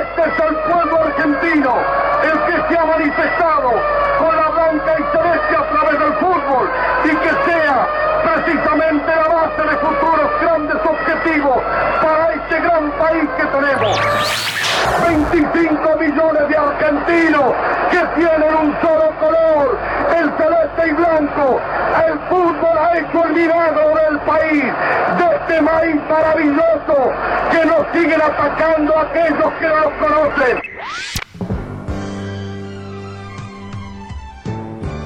[0.00, 1.74] Este es el pueblo argentino,
[2.22, 3.70] el que se ha manifestado
[4.18, 6.70] con la blanca celeste a través del fútbol
[7.04, 7.88] y que sea
[8.22, 11.62] precisamente la base de futuros grandes objetivos
[12.02, 14.00] para este gran país que tenemos.
[15.06, 17.54] 25 millones de argentinos
[17.90, 19.78] que tienen un solo color,
[20.16, 21.60] el celeste y blanco.
[22.06, 24.64] El fútbol ha hecho el milagro del país,
[25.18, 27.12] de este país maravilloso
[27.50, 30.62] que nos siguen atacando aquellos que no lo conocen.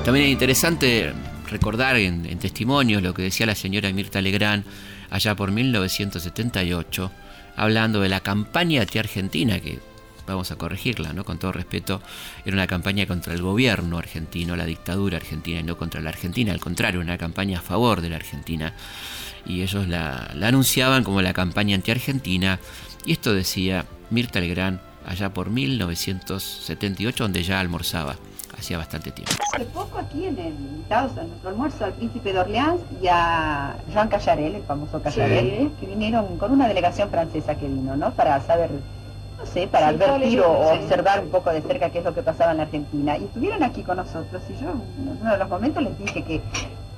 [0.05, 1.13] También es interesante
[1.49, 4.65] recordar en, en testimonios lo que decía la señora Mirta Legrand
[5.11, 7.11] allá por 1978
[7.57, 9.81] hablando de la campaña anti-argentina, que
[10.27, 11.25] vamos a corregirla, ¿no?
[11.25, 12.03] Con todo respeto,
[12.45, 16.53] era una campaña contra el gobierno argentino, la dictadura argentina, y no contra la Argentina,
[16.53, 18.75] al contrario, una campaña a favor de la Argentina.
[19.47, 22.61] Y ellos la, anunciaban como la campaña anti-argentina,
[23.05, 28.17] y esto decía Mirta Legrand allá por 1978, donde ya almorzaba
[28.59, 29.33] hacía bastante tiempo.
[29.55, 33.77] Hace poco aquí en el invitados a nuestro almuerzo al príncipe de Orleans y a
[33.93, 38.13] Jean Callarel, el famoso Callarel, que vinieron con una delegación francesa que vino, ¿no?
[38.13, 38.71] Para saber,
[39.39, 42.53] no sé, para advertir o observar un poco de cerca qué es lo que pasaba
[42.53, 43.19] en la Argentina.
[43.19, 46.41] Y estuvieron aquí con nosotros y yo en uno de los momentos les dije que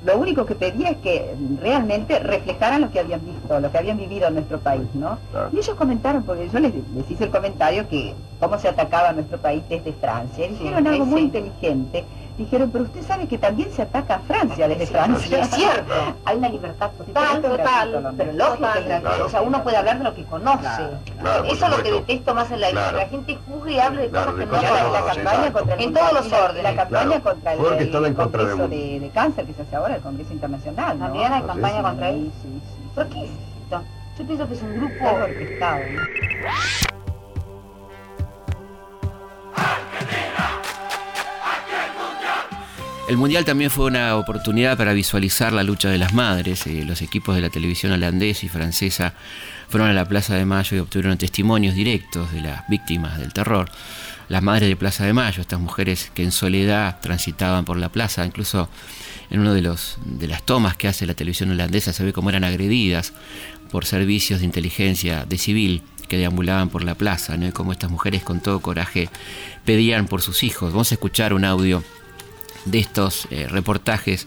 [0.04, 3.96] lo único que pedía es que realmente reflejaran lo que habían visto, lo que habían
[3.96, 5.18] vivido en nuestro país, ¿no?
[5.52, 6.72] Y ellos comentaron, porque yo les,
[7.08, 10.46] hice el comentario que cómo se atacaba nuestro país desde Francia.
[10.46, 12.04] Y dijeron algo muy inteligente.
[12.38, 15.40] Dijeron, pero usted sabe que también se ataca a Francia desde Francia.
[15.40, 15.92] Es cierto.
[16.24, 19.02] Hay una libertad total, total, pero lógica.
[19.24, 20.68] o sea, uno puede hablar de lo que conoce.
[21.50, 22.92] Eso es lo que detesto más en la vida.
[22.92, 24.52] La gente juzgue y hable de cosas que no.
[24.52, 26.62] La campaña contra el En todos los órdenes.
[26.62, 30.02] La campaña contra el, Porque contra Congreso de, de Cáncer que se hace ahora, el
[30.02, 30.96] Congreso Internacional.
[30.96, 31.06] ¿no?
[31.06, 32.30] También hay campaña contra él.
[32.40, 32.90] Sí, sí, sí.
[32.94, 33.30] ¿Por qué es
[33.64, 33.82] esto?
[34.16, 35.80] Yo pienso que es un grupo orquestado.
[35.90, 36.02] ¿no?
[43.08, 46.66] El Mundial también fue una oportunidad para visualizar la lucha de las madres.
[46.66, 49.14] Eh, los equipos de la televisión holandesa y francesa
[49.70, 53.70] fueron a la Plaza de Mayo y obtuvieron testimonios directos de las víctimas del terror.
[54.28, 58.26] Las madres de Plaza de Mayo, estas mujeres que en soledad transitaban por la plaza,
[58.26, 58.68] incluso
[59.30, 62.28] en una de, los, de las tomas que hace la televisión holandesa se ve cómo
[62.28, 63.14] eran agredidas
[63.70, 67.46] por servicios de inteligencia de civil que deambulaban por la plaza, ¿no?
[67.46, 69.08] y cómo estas mujeres con todo coraje
[69.64, 70.72] pedían por sus hijos.
[70.72, 71.82] Vamos a escuchar un audio
[72.70, 74.26] de estos eh, reportajes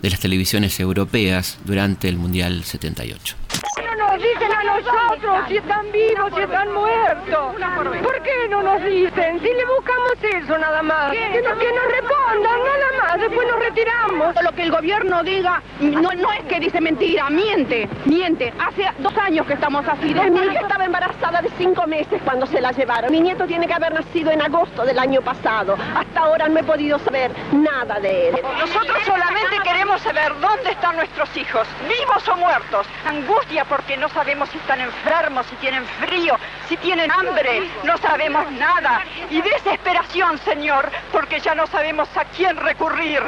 [0.00, 3.36] de las televisiones europeas durante el Mundial 78.
[3.84, 7.54] No nos dicen a nosotros si están vivos, si están muertos.
[8.02, 9.40] ¿Por qué no nos dicen?
[9.40, 11.12] Si le buscamos eso nada más.
[11.12, 14.34] Que nos, que nos respondan nada más, después nos retiramos.
[14.42, 18.52] Lo que el gobierno diga no, no es que dice mentira, miente, miente.
[18.58, 20.14] Hace dos años que estamos así.
[20.14, 23.12] Mi hija estaba embarazada de cinco meses cuando se la llevaron.
[23.12, 25.76] Mi nieto tiene que haber nacido en agosto del año pasado.
[25.94, 28.40] Hasta ahora no he podido saber nada de él.
[28.58, 32.86] Nosotros solamente queremos saber dónde están nuestros hijos, vivos o muertos.
[33.06, 36.36] Angustia porque no sabemos si están enfermos, si tienen frío,
[36.68, 37.68] si tienen hambre.
[37.84, 39.02] No sabemos nada.
[39.30, 43.22] Y desesperación, Señor, porque ya no sabemos a quién recurrir.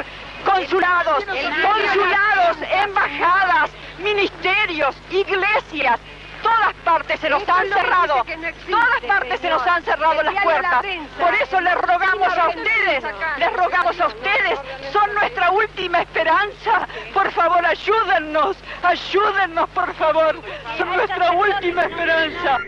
[0.45, 5.99] Consulados, consulados, embajadas, ministerios, iglesias.
[6.45, 8.23] Todas partes se nos han cerrado,
[8.69, 10.85] todas partes se nos han cerrado las puertas.
[11.19, 13.03] Por eso les rogamos a ustedes,
[13.39, 14.59] les rogamos a ustedes,
[14.93, 16.87] son nuestra última esperanza.
[17.15, 20.39] Por favor, ayúdennos, ayúdennos, por favor,
[20.77, 22.59] son nuestra última esperanza.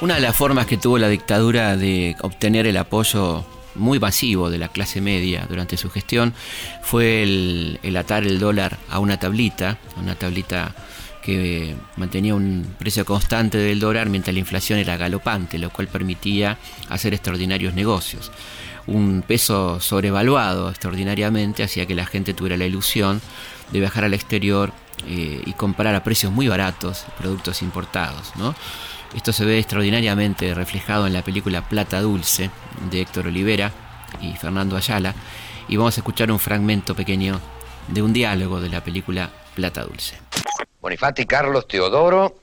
[0.00, 4.58] Una de las formas que tuvo la dictadura de obtener el apoyo muy masivo de
[4.58, 6.32] la clase media durante su gestión
[6.80, 10.72] fue el, el atar el dólar a una tablita, una tablita
[11.24, 16.58] que mantenía un precio constante del dólar mientras la inflación era galopante, lo cual permitía
[16.90, 18.30] hacer extraordinarios negocios.
[18.86, 23.22] Un peso sobrevaluado extraordinariamente hacía que la gente tuviera la ilusión
[23.72, 24.74] de viajar al exterior
[25.06, 28.34] eh, y comprar a precios muy baratos productos importados.
[29.16, 32.50] Esto se ve extraordinariamente reflejado en la película Plata Dulce
[32.90, 33.72] de Héctor Olivera
[34.20, 35.14] y Fernando Ayala.
[35.68, 37.40] Y vamos a escuchar un fragmento pequeño
[37.88, 40.18] de un diálogo de la película Plata Dulce.
[40.84, 42.34] Bonifati, Carlos, Teodoro,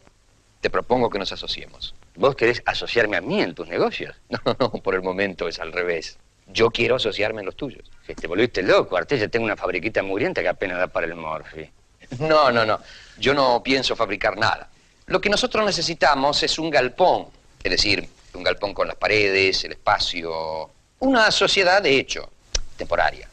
[0.61, 1.93] te propongo que nos asociemos.
[2.15, 4.15] ¿Vos querés asociarme a mí en tus negocios?
[4.29, 6.17] No, no, por el momento es al revés.
[6.47, 7.91] Yo quiero asociarme en los tuyos.
[8.07, 11.13] Que te volviste loco, Artés, yo tengo una fabriquita mugrienta que apenas da para el
[11.13, 11.69] morfi.
[12.17, 12.79] No, no, no.
[13.19, 14.71] Yo no pienso fabricar nada.
[15.05, 17.27] Lo que nosotros necesitamos es un galpón.
[17.63, 20.67] Es decir, un galpón con las paredes, el espacio.
[20.97, 22.31] Una sociedad de hecho,
[22.75, 23.29] temporaria.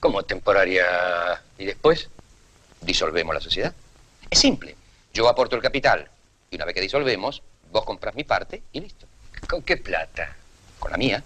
[0.00, 0.84] ¿Cómo temporaria?
[1.56, 2.10] ¿Y después?
[2.82, 3.72] ¿Disolvemos la sociedad?
[4.30, 4.76] Es simple.
[5.12, 6.08] Yo aporto el capital
[6.50, 9.06] y una vez que disolvemos, vos compras mi parte y listo.
[9.48, 10.36] ¿Con qué plata?
[10.78, 11.22] Con la mía.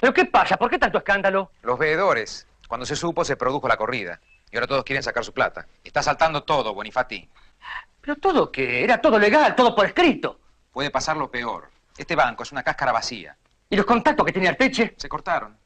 [0.00, 0.56] ¿Pero qué pasa?
[0.56, 1.50] ¿Por qué tanto escándalo?
[1.62, 2.46] Los veedores.
[2.68, 4.20] Cuando se supo, se produjo la corrida.
[4.52, 5.66] Y ahora todos quieren sacar su plata.
[5.82, 7.28] Está saltando todo, Bonifati.
[8.00, 10.38] Pero todo que era todo legal, todo por escrito.
[10.72, 11.70] Puede pasar lo peor.
[11.96, 13.36] Este banco es una cáscara vacía.
[13.68, 14.94] ¿Y los contactos que tenía Arteche?
[14.96, 15.56] Se cortaron.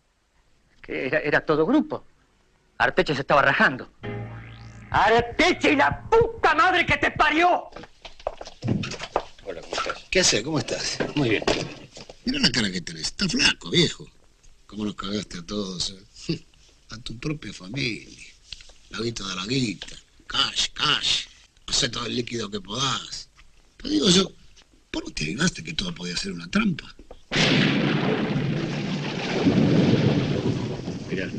[0.85, 2.05] Que era, era todo grupo.
[2.79, 3.91] Arteche se estaba rajando.
[4.91, 7.65] ¡Arteche y la puta madre que te parió!
[9.45, 10.05] Hola, ¿cómo estás?
[10.11, 10.43] ¿Qué haces?
[10.43, 10.99] ¿Cómo estás?
[11.15, 11.45] Muy bien.
[12.27, 13.03] Mira la cara que tenés.
[13.07, 14.07] Estás flaco, viejo.
[14.67, 15.95] ¿Cómo nos cagaste a todos?
[16.29, 16.45] eh?
[16.91, 18.29] A tu propia familia.
[18.91, 19.97] La guita de la guita.
[20.27, 21.27] Cash, cash.
[21.67, 23.29] Hacé todo el líquido que podás.
[23.79, 24.31] Pero digo yo,
[24.91, 26.95] ¿por qué te adivinaste que todo podía ser una trampa?
[31.15, 31.31] Mira.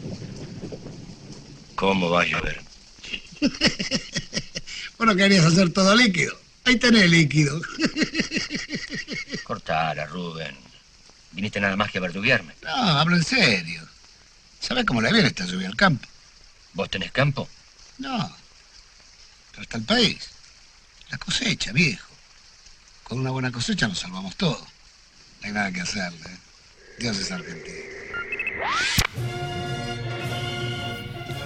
[1.76, 2.62] ¿Cómo va a llover?
[4.98, 6.40] Vos no querías hacer todo líquido.
[6.64, 7.62] Ahí tenés líquido.
[9.44, 10.56] Cortala, Rubén.
[11.34, 12.54] Viniste nada más que a verduguearme.
[12.64, 13.86] No, hablo en serio.
[14.62, 16.08] ¿Sabés cómo le viene esta lluvia al campo?
[16.72, 17.50] ¿Vos tenés campo?
[17.98, 18.34] No.
[19.52, 20.30] Pero está el país.
[21.10, 22.14] La cosecha, viejo.
[23.04, 24.66] Con una buena cosecha nos salvamos todo.
[25.42, 26.30] No hay nada que hacerle.
[26.30, 26.40] ¿eh?
[26.98, 27.86] Dios es argentino.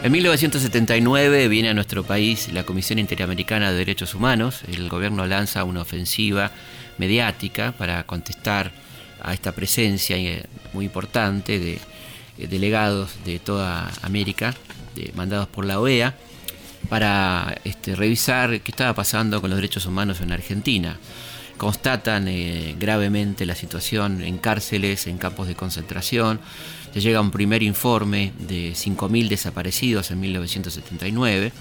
[0.01, 4.61] En 1979 viene a nuestro país la Comisión Interamericana de Derechos Humanos.
[4.71, 6.51] El gobierno lanza una ofensiva
[6.97, 8.71] mediática para contestar
[9.21, 11.79] a esta presencia eh, muy importante de
[12.37, 14.55] eh, delegados de toda América,
[15.15, 16.15] mandados por la OEA,
[16.87, 20.97] para este, revisar qué estaba pasando con los derechos humanos en Argentina.
[21.57, 26.39] Constatan eh, gravemente la situación en cárceles, en campos de concentración.
[26.93, 31.51] Se llega un primer informe de 5.000 desaparecidos en 1979.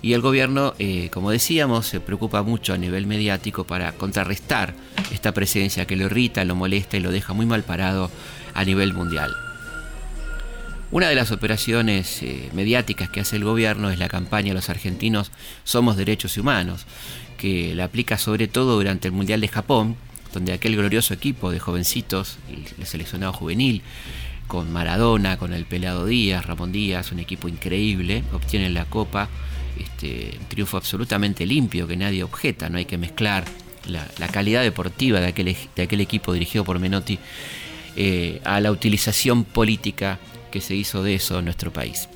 [0.00, 4.74] Y el gobierno, eh, como decíamos, se preocupa mucho a nivel mediático para contrarrestar
[5.10, 8.10] esta presencia que lo irrita, lo molesta y lo deja muy mal parado
[8.52, 9.34] a nivel mundial.
[10.90, 15.32] Una de las operaciones eh, mediáticas que hace el gobierno es la campaña Los argentinos
[15.64, 16.86] somos derechos humanos,
[17.36, 19.96] que la aplica sobre todo durante el Mundial de Japón,
[20.32, 22.38] donde aquel glorioso equipo de jovencitos,
[22.78, 23.82] el seleccionado juvenil,
[24.46, 29.28] con Maradona, con el Pelado Díaz, Ramón Díaz, un equipo increíble, obtienen la copa,
[29.78, 33.44] este, un triunfo absolutamente limpio que nadie objeta, no hay que mezclar
[33.86, 37.18] la, la calidad deportiva de aquel, ej- de aquel equipo dirigido por Menotti
[37.96, 40.18] eh, a la utilización política
[40.50, 42.08] que se hizo de eso en nuestro país.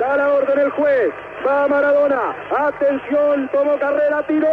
[0.00, 1.10] Da la orden el juez.
[1.46, 2.34] Va Maradona.
[2.66, 4.48] Atención, tomó carrera, tiró.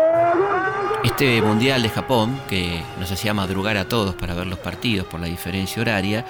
[1.03, 5.19] Este Mundial de Japón, que nos hacía madrugar a todos para ver los partidos por
[5.19, 6.23] la diferencia horaria,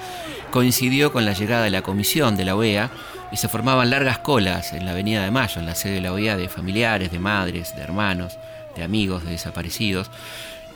[0.54, 2.88] coincidió con la llegada de la comisión de la OEA
[3.32, 6.12] y se formaban largas colas en la Avenida de Mayo, en la sede de la
[6.12, 8.34] OEA, de familiares, de madres, de hermanos,
[8.76, 10.12] de amigos, de desaparecidos.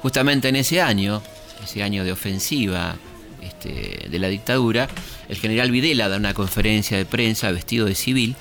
[0.03, 1.23] Justamente en ese año,
[1.63, 2.97] ese año de ofensiva
[3.41, 4.89] este, de la dictadura,
[5.29, 8.35] el general Videla da una conferencia de prensa vestido de civil,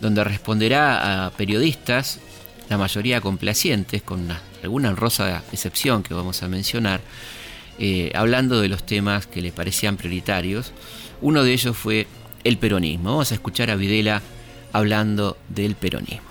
[0.00, 2.20] donde responderá a periodistas,
[2.68, 7.00] la mayoría complacientes, con una- alguna honrosa excepción que vamos a mencionar,
[7.78, 10.72] eh, hablando de los temas que le parecían prioritarios.
[11.20, 12.06] Uno de ellos fue
[12.44, 13.10] el peronismo.
[13.10, 14.22] Vamos a escuchar a Videla
[14.72, 16.28] hablando del peronismo.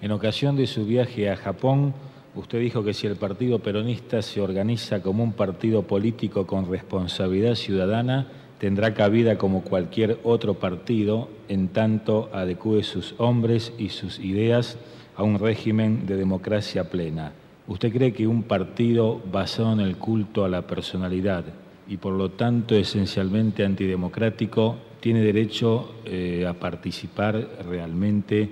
[0.00, 1.94] En ocasión de su viaje a Japón,
[2.34, 7.54] usted dijo que si el Partido Peronista se organiza como un partido político con responsabilidad
[7.54, 8.28] ciudadana,
[8.58, 14.78] tendrá cabida como cualquier otro partido en tanto adecue sus hombres y sus ideas
[15.16, 17.32] a un régimen de democracia plena.
[17.70, 21.44] ¿Usted cree que un partido basado en el culto a la personalidad
[21.86, 28.50] y por lo tanto esencialmente antidemocrático tiene derecho eh, a participar realmente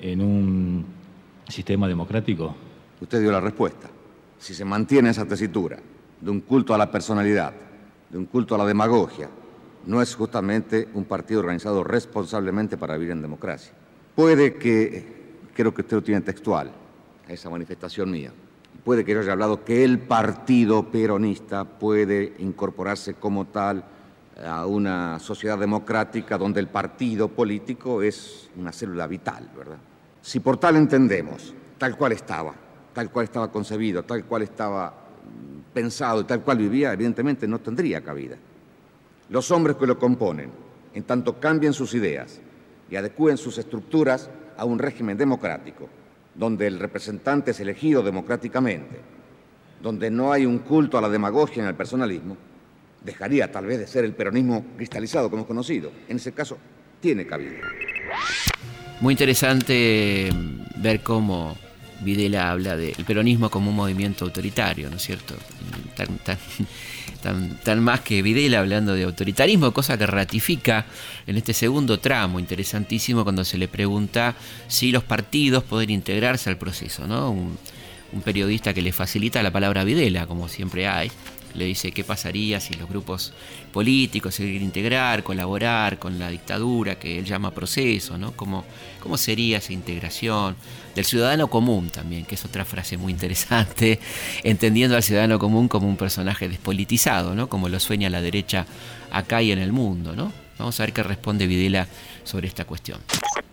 [0.00, 0.86] en un
[1.48, 2.54] sistema democrático?
[3.00, 3.90] Usted dio la respuesta.
[4.38, 5.80] Si se mantiene esa tesitura
[6.20, 7.52] de un culto a la personalidad,
[8.10, 9.28] de un culto a la demagogia,
[9.86, 13.72] no es justamente un partido organizado responsablemente para vivir en democracia.
[14.14, 15.04] Puede que,
[15.52, 16.70] creo que usted lo tiene textual,
[17.28, 18.32] esa manifestación mía,
[18.84, 23.84] puede que yo haya hablado que el partido peronista puede incorporarse como tal
[24.44, 29.78] a una sociedad democrática donde el partido político es una célula vital, ¿verdad?
[30.20, 32.54] Si por tal entendemos, tal cual estaba,
[32.92, 37.60] tal cual estaba concebido, tal cual estaba mm, pensado y tal cual vivía, evidentemente no
[37.60, 38.36] tendría cabida.
[39.28, 40.50] Los hombres que lo componen,
[40.94, 42.40] en tanto cambien sus ideas
[42.90, 45.88] y adecúen sus estructuras a un régimen democrático,
[46.34, 49.00] donde el representante es elegido democráticamente,
[49.82, 52.36] donde no hay un culto a la demagogia ni al personalismo,
[53.04, 55.90] dejaría tal vez de ser el peronismo cristalizado que hemos conocido.
[56.08, 56.56] En ese caso,
[57.00, 57.58] tiene cabida.
[59.00, 60.30] Muy interesante
[60.76, 61.56] ver cómo
[62.02, 65.34] Videla habla del peronismo como un movimiento autoritario, ¿no es cierto?
[67.64, 70.86] Tan, más que Videla hablando de autoritarismo, cosa que ratifica
[71.26, 74.34] en este segundo tramo interesantísimo cuando se le pregunta
[74.66, 77.30] si los partidos pueden integrarse al proceso, ¿no?
[77.30, 77.58] Un,
[78.24, 81.10] periodista que le facilita la palabra Videla, como siempre hay,
[81.54, 83.32] le dice qué pasaría si los grupos
[83.72, 88.32] políticos se quieren integrar, colaborar con la dictadura que él llama proceso, ¿no?
[88.32, 88.66] ¿Cómo,
[89.00, 90.56] ¿Cómo sería esa integración?
[90.94, 93.98] Del ciudadano común también, que es otra frase muy interesante,
[94.44, 97.48] entendiendo al ciudadano común como un personaje despolitizado, ¿no?
[97.48, 98.66] Como lo sueña la derecha
[99.10, 100.32] acá y en el mundo, ¿no?
[100.58, 101.88] Vamos a ver qué responde Videla
[102.24, 102.98] sobre esta cuestión.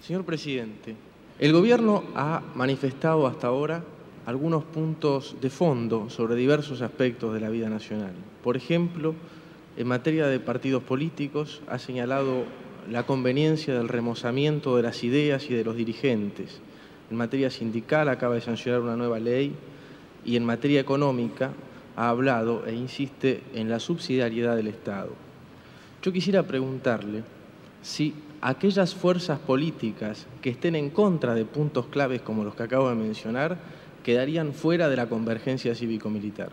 [0.05, 0.95] Señor presidente,
[1.39, 3.83] el gobierno ha manifestado hasta ahora
[4.25, 8.11] algunos puntos de fondo sobre diversos aspectos de la vida nacional.
[8.43, 9.15] Por ejemplo,
[9.77, 12.43] en materia de partidos políticos ha señalado
[12.89, 16.59] la conveniencia del remozamiento de las ideas y de los dirigentes.
[17.09, 19.53] En materia sindical acaba de sancionar una nueva ley
[20.25, 21.51] y en materia económica
[21.95, 25.09] ha hablado e insiste en la subsidiariedad del Estado.
[26.01, 27.23] Yo quisiera preguntarle
[27.81, 32.89] si aquellas fuerzas políticas que estén en contra de puntos claves como los que acabo
[32.89, 33.57] de mencionar
[34.03, 36.51] quedarían fuera de la convergencia cívico-militar?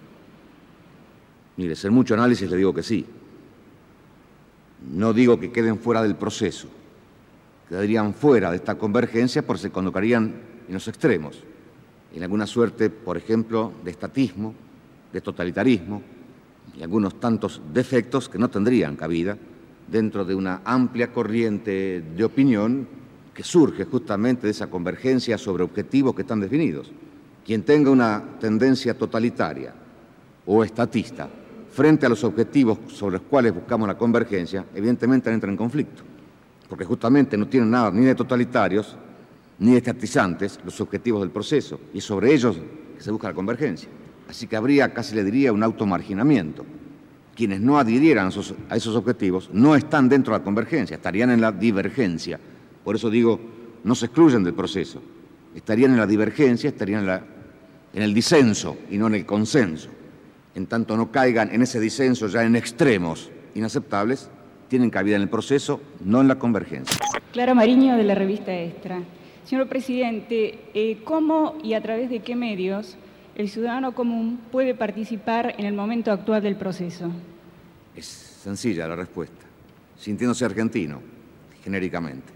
[1.56, 3.06] Mire, ser mucho análisis le digo que sí.
[4.92, 6.68] No digo que queden fuera del proceso.
[7.68, 10.34] Quedarían fuera de esta convergencia porque se colocarían
[10.68, 11.42] en los extremos,
[12.14, 14.54] en alguna suerte, por ejemplo, de estatismo,
[15.12, 16.02] de totalitarismo
[16.78, 19.36] y algunos tantos defectos que no tendrían cabida
[19.86, 22.88] dentro de una amplia corriente de opinión
[23.32, 26.90] que surge justamente de esa convergencia sobre objetivos que están definidos.
[27.44, 29.72] Quien tenga una tendencia totalitaria
[30.46, 31.28] o estatista
[31.70, 36.02] frente a los objetivos sobre los cuales buscamos la convergencia, evidentemente entra en conflicto,
[36.68, 38.96] porque justamente no tienen nada ni de totalitarios
[39.58, 42.56] ni estatizantes los objetivos del proceso, y sobre ellos
[42.98, 43.88] se busca la convergencia.
[44.28, 46.64] Así que habría, casi le diría, un automarginamiento.
[47.34, 48.30] Quienes no adhirieran
[48.68, 52.40] a esos objetivos no están dentro de la convergencia, estarían en la divergencia.
[52.82, 53.38] Por eso digo,
[53.84, 55.02] no se excluyen del proceso,
[55.54, 57.36] estarían en la divergencia, estarían en
[57.96, 59.88] en el disenso y no en el consenso.
[60.54, 64.28] En tanto no caigan en ese disenso ya en extremos inaceptables,
[64.68, 66.98] tienen cabida en el proceso, no en la convergencia.
[67.32, 69.02] Clara Mariño de la revista Extra.
[69.46, 72.96] Señor presidente, eh, ¿cómo y a través de qué medios
[73.36, 77.12] el ciudadano común puede participar en el momento actual del proceso?
[77.94, 79.46] Es sencilla la respuesta,
[79.96, 81.00] sintiéndose argentino,
[81.62, 82.32] genéricamente.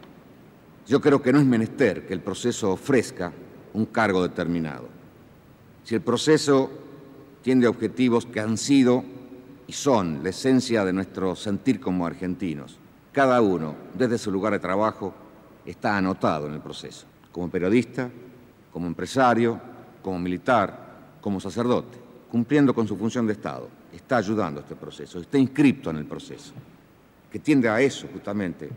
[0.86, 3.32] Yo creo que no es menester que el proceso ofrezca
[3.74, 4.88] un cargo determinado.
[5.82, 6.70] Si el proceso
[7.42, 9.02] tiene objetivos que han sido
[9.66, 12.78] y son la esencia de nuestro sentir como argentinos,
[13.10, 15.12] cada uno, desde su lugar de trabajo,
[15.64, 18.10] está anotado en el proceso, como periodista,
[18.72, 19.60] como empresario,
[20.02, 21.98] como militar, como sacerdote,
[22.30, 26.06] cumpliendo con su función de Estado, está ayudando a este proceso, está inscrito en el
[26.06, 26.52] proceso,
[27.30, 28.70] que tiende a eso justamente,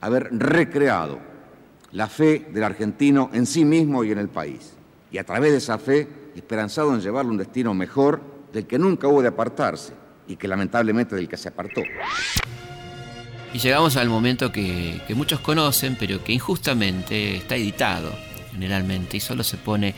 [0.00, 1.18] haber recreado
[1.92, 4.72] la fe del argentino en sí mismo y en el país,
[5.10, 8.20] y a través de esa fe esperanzado en llevarle un destino mejor
[8.52, 9.92] del que nunca hubo de apartarse
[10.26, 11.82] y que lamentablemente del que se apartó.
[13.52, 18.16] Y llegamos al momento que, muchos conocen, pero que injustamente está editado
[18.52, 19.94] generalmente y solo se pone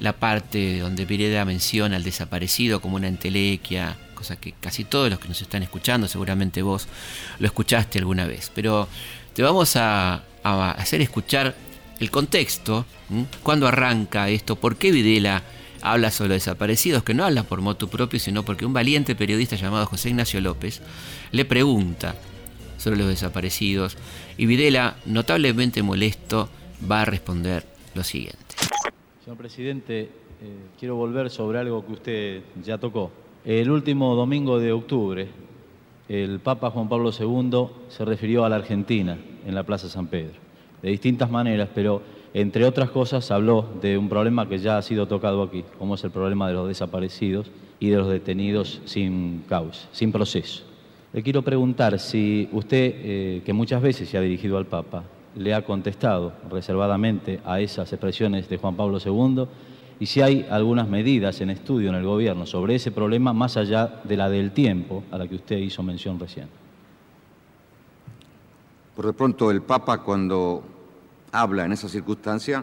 [0.00, 5.18] la parte donde Pireda menciona al desaparecido como una entelequia, cosa que casi todos los
[5.18, 6.88] que nos están escuchando, seguramente vos
[7.38, 8.50] lo escuchaste alguna vez.
[8.54, 8.88] Pero
[9.34, 11.54] te vamos a, hacer escuchar
[12.00, 12.86] el contexto,
[13.42, 15.42] cuándo arranca esto, por qué Videla
[15.82, 19.86] habla sobre desaparecidos, que no habla por motu propio, sino porque un valiente periodista llamado
[19.86, 20.80] José Ignacio López
[21.32, 22.14] le pregunta
[22.76, 23.96] sobre los desaparecidos
[24.36, 26.48] y Videla, notablemente molesto,
[26.90, 27.64] va a responder
[27.94, 28.56] lo siguiente.
[29.24, 30.08] Señor presidente, eh,
[30.78, 33.10] quiero volver sobre algo que usted ya tocó.
[33.44, 35.28] El último domingo de octubre,
[36.08, 40.34] el Papa Juan Pablo II se refirió a la Argentina en la Plaza San Pedro,
[40.82, 42.02] de distintas maneras, pero
[42.34, 46.04] entre otras cosas, habló de un problema que ya ha sido tocado aquí, como es
[46.04, 47.50] el problema de los desaparecidos
[47.80, 50.62] y de los detenidos sin causa, sin proceso.
[51.16, 55.02] Le quiero preguntar si usted, eh, que muchas veces se ha dirigido al Papa,
[55.34, 59.46] le ha contestado reservadamente a esas expresiones de Juan Pablo II
[59.98, 64.02] y si hay algunas medidas en estudio en el gobierno sobre ese problema más allá
[64.04, 66.48] de la del tiempo a la que usted hizo mención recién.
[68.94, 70.62] Por de pronto el Papa cuando
[71.32, 72.62] habla en esa circunstancia,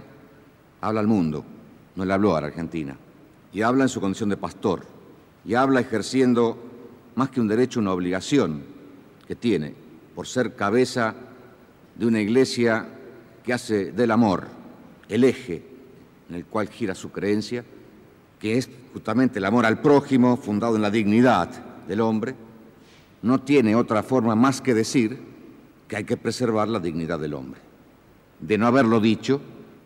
[0.79, 1.43] habla al mundo,
[1.95, 2.95] no le habló a la Argentina,
[3.51, 4.85] y habla en su condición de pastor,
[5.43, 6.72] y habla ejerciendo
[7.15, 8.63] más que un derecho, una obligación
[9.27, 9.73] que tiene
[10.15, 11.15] por ser cabeza
[11.95, 12.87] de una iglesia
[13.43, 14.47] que hace del amor
[15.09, 15.63] el eje
[16.29, 17.63] en el cual gira su creencia,
[18.39, 21.49] que es justamente el amor al prójimo fundado en la dignidad
[21.87, 22.35] del hombre,
[23.21, 25.19] no tiene otra forma más que decir
[25.87, 27.61] que hay que preservar la dignidad del hombre.
[28.39, 29.41] De no haberlo dicho,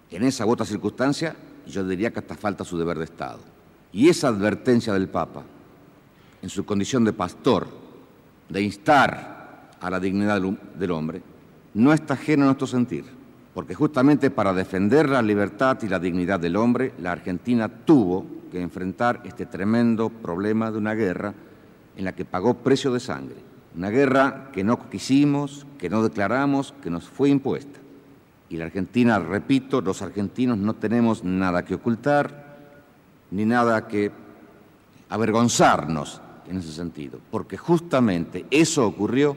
[0.09, 1.35] en esa u otra circunstancia,
[1.67, 3.39] yo diría que hasta falta su deber de Estado.
[3.91, 5.43] Y esa advertencia del Papa,
[6.41, 7.67] en su condición de pastor,
[8.49, 10.41] de instar a la dignidad
[10.77, 11.21] del hombre,
[11.73, 13.05] no está ajeno a nuestro sentir,
[13.53, 18.61] porque justamente para defender la libertad y la dignidad del hombre, la Argentina tuvo que
[18.61, 21.33] enfrentar este tremendo problema de una guerra
[21.95, 23.37] en la que pagó precio de sangre.
[23.75, 27.79] Una guerra que no quisimos, que no declaramos, que nos fue impuesta.
[28.49, 32.57] Y la Argentina, repito, los argentinos no tenemos nada que ocultar,
[33.29, 34.11] ni nada que
[35.09, 39.35] avergonzarnos en ese sentido, porque justamente eso ocurrió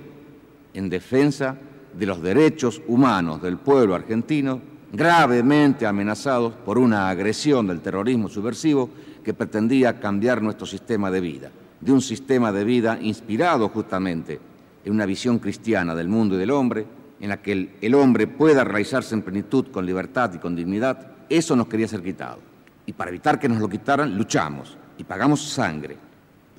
[0.74, 1.56] en defensa
[1.98, 4.60] de los derechos humanos del pueblo argentino,
[4.92, 8.90] gravemente amenazados por una agresión del terrorismo subversivo
[9.24, 11.50] que pretendía cambiar nuestro sistema de vida
[11.80, 14.38] de un sistema de vida inspirado justamente
[14.84, 16.86] en una visión cristiana del mundo y del hombre,
[17.20, 21.54] en la que el, hombre pueda realizarse en plenitud, con libertad y con dignidad, eso
[21.54, 22.38] nos quería ser quitado.
[22.86, 25.96] Y para evitar que nos lo quitaran, luchamos y pagamos sangre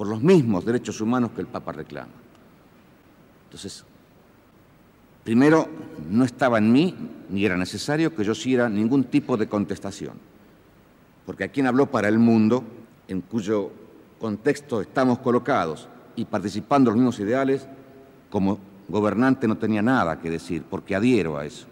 [0.02, 2.10] por los mismos derechos humanos que el Papa reclama.
[3.44, 3.86] Entonces,
[5.24, 5.70] primero,
[6.10, 6.96] no estaba en mí,
[7.30, 10.14] ni era necesario que yo hiciera ningún tipo de contestación,
[11.24, 12.64] porque a quien habló para el mundo,
[13.08, 13.70] en cuyo
[14.20, 17.68] contexto estamos colocados y participando los mismos ideales,
[18.32, 18.58] como
[18.90, 21.68] gobernante no tenía nada que decir, porque adhiero a eso.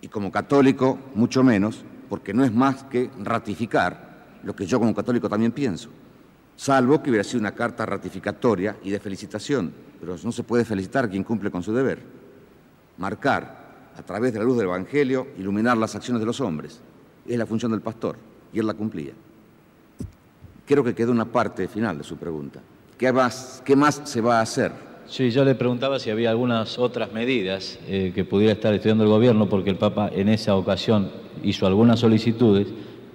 [0.00, 4.92] Y como católico, mucho menos, porque no es más que ratificar lo que yo como
[4.92, 5.90] católico también pienso.
[6.56, 11.04] Salvo que hubiera sido una carta ratificatoria y de felicitación, pero no se puede felicitar
[11.04, 12.00] a quien cumple con su deber.
[12.96, 16.80] Marcar, a través de la luz del Evangelio, iluminar las acciones de los hombres.
[17.26, 18.16] Es la función del pastor,
[18.52, 19.12] y él la cumplía.
[20.64, 22.60] Creo que queda una parte final de su pregunta.
[22.98, 24.72] ¿Qué más, qué más se va a hacer?
[25.06, 29.10] Sí, yo le preguntaba si había algunas otras medidas eh, que pudiera estar estudiando el
[29.10, 31.10] gobierno, porque el Papa en esa ocasión
[31.42, 32.68] hizo algunas solicitudes,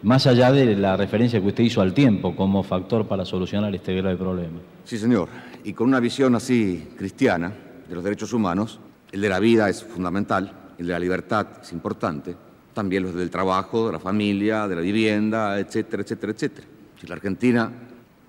[0.04, 3.94] más allá de la referencia que usted hizo al tiempo como factor para solucionar este
[3.96, 4.60] grave problema.
[4.84, 5.30] Sí, señor.
[5.64, 7.54] Y con una visión así cristiana
[7.88, 8.80] de los derechos humanos,
[9.12, 12.36] el de la vida es fundamental, el de la libertad es importante,
[12.74, 16.68] también los del trabajo, de la familia, de la vivienda, etcétera, etcétera, etcétera.
[17.00, 17.72] Si la Argentina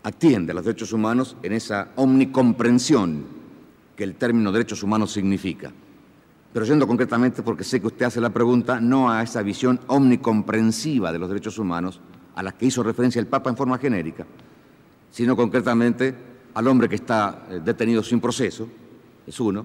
[0.03, 3.25] atiende a los derechos humanos en esa omnicomprensión
[3.97, 5.73] que el término derechos humanos significa.
[6.53, 11.11] Pero yendo concretamente, porque sé que usted hace la pregunta, no a esa visión omnicomprensiva
[11.11, 12.00] de los derechos humanos
[12.34, 14.26] a la que hizo referencia el Papa en forma genérica,
[15.11, 16.14] sino concretamente
[16.55, 18.68] al hombre que está eh, detenido sin proceso,
[19.26, 19.64] es uno,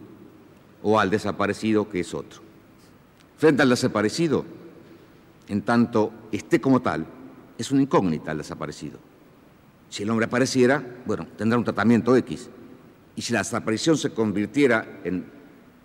[0.84, 2.42] o al desaparecido, que es otro.
[3.38, 4.46] Frente al desaparecido,
[5.48, 7.06] en tanto esté como tal,
[7.58, 9.00] es una incógnita el desaparecido.
[9.90, 12.50] Si el hombre apareciera, bueno, tendrá un tratamiento X.
[13.16, 15.37] Y si la desaparición se convirtiera en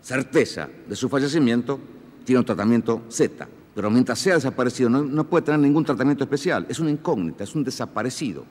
[0.03, 1.79] certeza de su fallecimiento,
[2.25, 3.49] tiene un tratamiento Z.
[3.75, 6.67] Pero mientras sea desaparecido, no, puede tener ningún tratamiento especial.
[6.69, 8.45] Es una incógnita, es un desaparecido.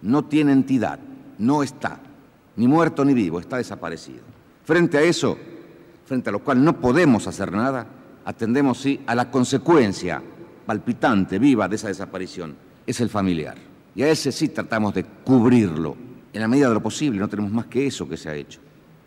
[0.00, 0.98] No tiene entidad,
[1.38, 2.00] no está,
[2.56, 4.20] ni muerto ni vivo, está desaparecido.
[4.64, 5.36] Frente a eso,
[6.06, 7.86] frente a lo cual no podemos hacer nada,
[8.24, 10.22] atendemos sí a la consecuencia
[10.64, 12.54] palpitante, viva de esa desaparición,
[12.86, 13.56] es el familiar.
[13.94, 15.96] Y a ese sí tratamos de cubrirlo.
[16.32, 18.58] En la medida de lo posible, no tenemos más que eso que se ha hecho.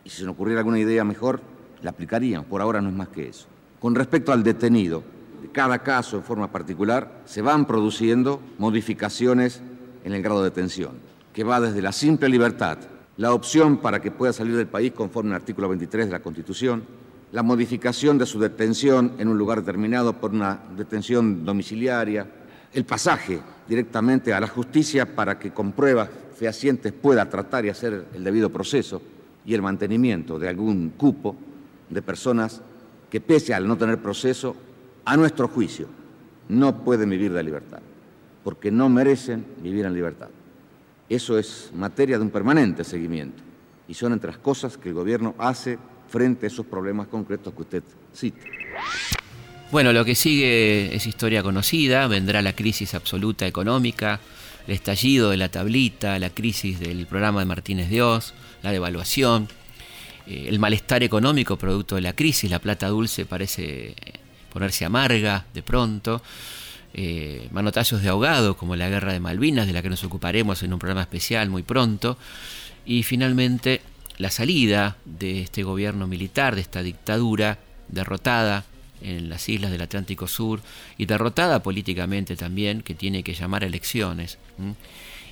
[0.03, 1.41] Y si se nos ocurriera alguna idea mejor,
[1.85, 2.47] la aplicaríamos.
[2.47, 3.45] Por ahora no es más que eso.
[3.79, 5.03] Con respecto al detenido,
[5.41, 9.61] de cada caso en forma particular, se van produciendo modificaciones
[10.03, 10.93] en el grado de detención,
[11.31, 12.79] que va desde la simple libertad,
[13.17, 16.83] la opción para que pueda salir del país conforme al artículo 23 de la Constitución,
[17.31, 22.27] la modificación de su detención en un lugar determinado por una detención domiciliaria,
[22.73, 28.07] el pasaje directamente a la justicia para que con pruebas fehacientes pueda tratar y hacer
[28.13, 29.01] el debido proceso
[29.45, 31.35] y el mantenimiento de algún cupo
[31.89, 32.61] de personas
[33.09, 34.55] que pese al no tener proceso,
[35.05, 35.87] a nuestro juicio,
[36.49, 37.79] no pueden vivir de libertad,
[38.43, 40.29] porque no merecen vivir en libertad.
[41.07, 43.43] Eso es materia de un permanente seguimiento
[43.87, 45.77] y son entre las cosas que el gobierno hace
[46.09, 47.83] frente a esos problemas concretos que usted
[48.13, 48.45] cita.
[49.71, 54.19] Bueno, lo que sigue es historia conocida, vendrá la crisis absoluta económica,
[54.67, 58.33] el estallido de la tablita, la crisis del programa de Martínez Dios,
[58.63, 59.47] la devaluación,
[60.27, 63.95] eh, el malestar económico producto de la crisis, la plata dulce parece
[64.51, 66.21] ponerse amarga de pronto,
[66.93, 70.71] eh, manotazos de ahogado como la guerra de Malvinas, de la que nos ocuparemos en
[70.71, 72.17] un programa especial muy pronto,
[72.85, 73.81] y finalmente
[74.17, 77.59] la salida de este gobierno militar, de esta dictadura
[77.89, 78.63] derrotada
[79.01, 80.61] en las islas del Atlántico Sur
[80.97, 84.37] y derrotada políticamente también, que tiene que llamar a elecciones.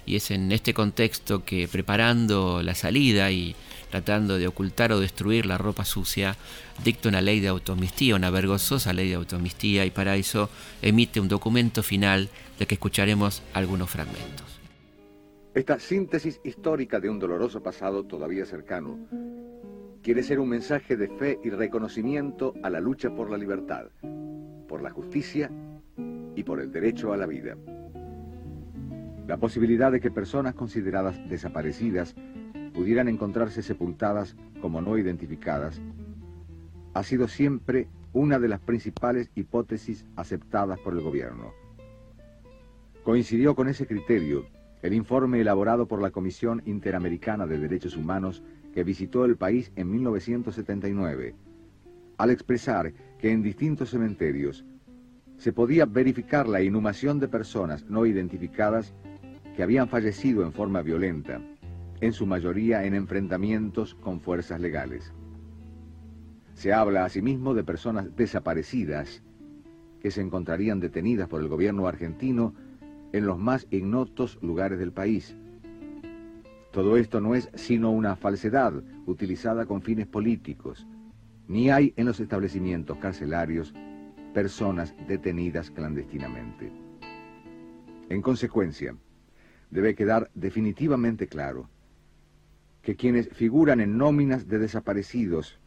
[0.06, 3.56] Y es en este contexto que preparando la salida y
[3.94, 6.36] tratando de ocultar o destruir la ropa sucia,
[6.84, 10.50] dicta una ley de automistía, una vergonzosa ley de automistía, y para eso
[10.82, 14.60] emite un documento final de que escucharemos algunos fragmentos.
[15.54, 18.98] Esta síntesis histórica de un doloroso pasado todavía cercano
[20.02, 23.90] quiere ser un mensaje de fe y reconocimiento a la lucha por la libertad,
[24.68, 25.52] por la justicia
[26.36, 27.56] y por el derecho a la vida.
[29.28, 32.16] La posibilidad de que personas consideradas desaparecidas
[32.74, 35.82] pudieran encontrarse sepultadas como no identificadas,
[36.94, 41.54] ha sido siempre una de las principales hipótesis aceptadas por el gobierno.
[43.04, 44.46] Coincidió con ese criterio
[44.82, 48.44] el informe elaborado por la Comisión Interamericana de Derechos Humanos
[48.74, 51.36] que visitó el país en 1979,
[52.18, 54.66] al expresar que en distintos cementerios
[55.38, 58.94] se podía verificar la inhumación de personas no identificadas
[59.56, 61.42] que habían fallecido en forma violenta,
[62.04, 65.14] en su mayoría en enfrentamientos con fuerzas legales.
[66.54, 69.24] Se habla asimismo de personas desaparecidas
[70.02, 72.54] que se encontrarían detenidas por el gobierno argentino
[73.14, 75.38] en los más ignotos lugares del país.
[76.74, 78.74] Todo esto no es sino una falsedad
[79.06, 80.86] utilizada con fines políticos.
[81.48, 83.74] Ni hay en los establecimientos carcelarios
[84.34, 86.70] personas detenidas clandestinamente.
[88.10, 88.94] En consecuencia,
[89.72, 91.70] debe quedar definitivamente claro
[92.84, 95.58] que quienes figuran en nóminas de desaparecidos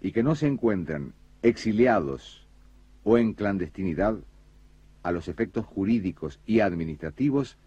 [0.00, 1.12] y que no se encuentran
[1.42, 2.46] exiliados
[3.02, 4.16] o en clandestinidad,
[5.02, 7.58] a los efectos jurídicos y administrativos,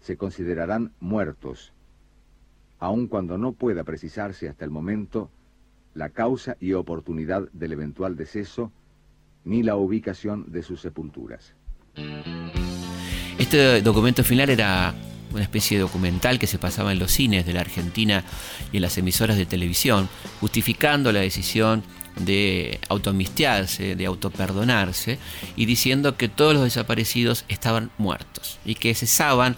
[0.00, 1.72] se considerarán muertos,
[2.78, 5.30] aun cuando no pueda precisarse hasta el momento
[5.94, 8.70] la causa y oportunidad del eventual deceso
[9.44, 11.54] ni la ubicación de sus sepulturas.
[13.38, 14.94] Este documento final era
[15.32, 18.24] una especie de documental que se pasaba en los cines de la Argentina
[18.72, 20.08] y en las emisoras de televisión,
[20.40, 21.82] justificando la decisión
[22.16, 25.18] de autoamistiarse, de autoperdonarse,
[25.56, 29.56] y diciendo que todos los desaparecidos estaban muertos y que cesaban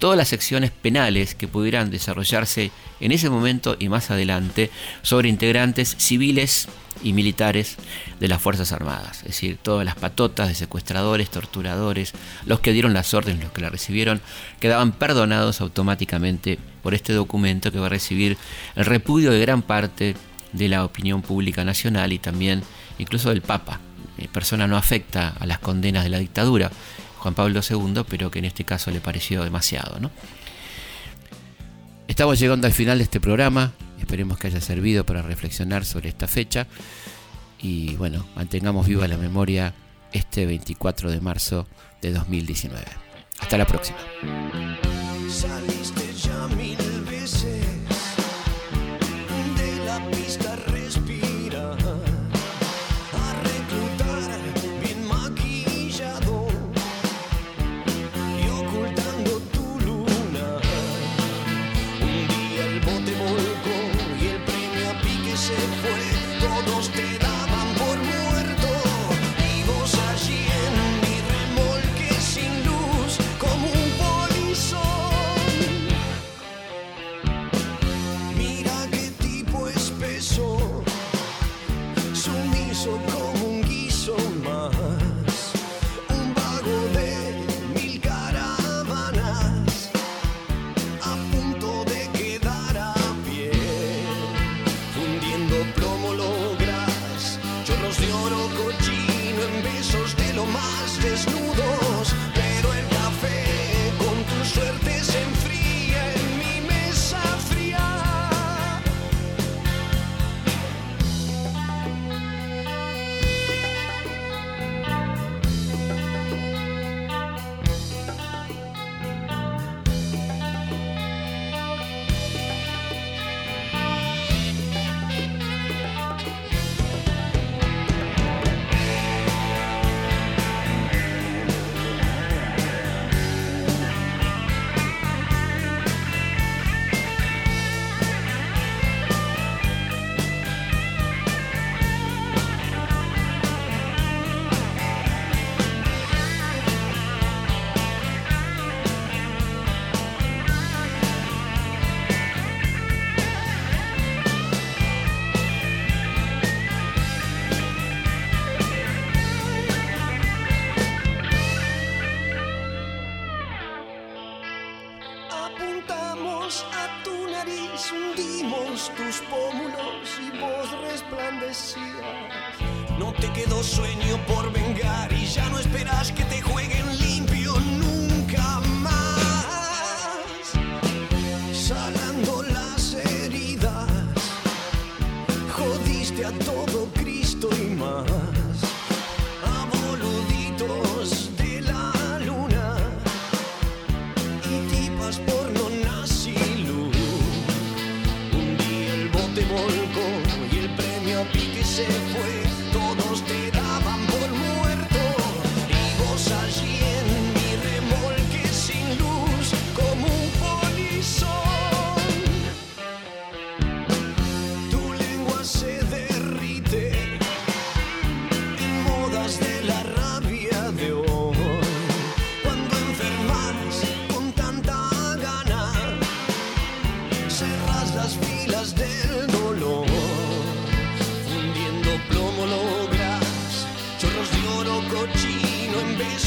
[0.00, 4.70] todas las secciones penales que pudieran desarrollarse en ese momento y más adelante
[5.02, 6.68] sobre integrantes civiles
[7.04, 7.76] y militares
[8.18, 12.12] de las Fuerzas Armadas, es decir, todas las patotas de secuestradores, torturadores,
[12.46, 14.20] los que dieron las órdenes, los que la recibieron,
[14.58, 18.36] quedaban perdonados automáticamente por este documento que va a recibir
[18.76, 20.16] el repudio de gran parte
[20.52, 22.62] de la opinión pública nacional y también
[22.98, 23.80] incluso del Papa,
[24.18, 26.70] eh, persona no afecta a las condenas de la dictadura,
[27.20, 29.98] Juan Pablo II, pero que en este caso le pareció demasiado.
[32.08, 33.72] Estamos llegando al final de este programa.
[34.00, 36.66] Esperemos que haya servido para reflexionar sobre esta fecha
[37.60, 39.74] y bueno, mantengamos viva la memoria
[40.12, 41.68] este 24 de marzo
[42.00, 42.84] de 2019.
[43.38, 43.98] Hasta la próxima.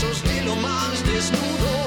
[0.03, 1.82] Besos de lo más desnudos.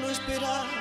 [0.00, 0.75] No esperas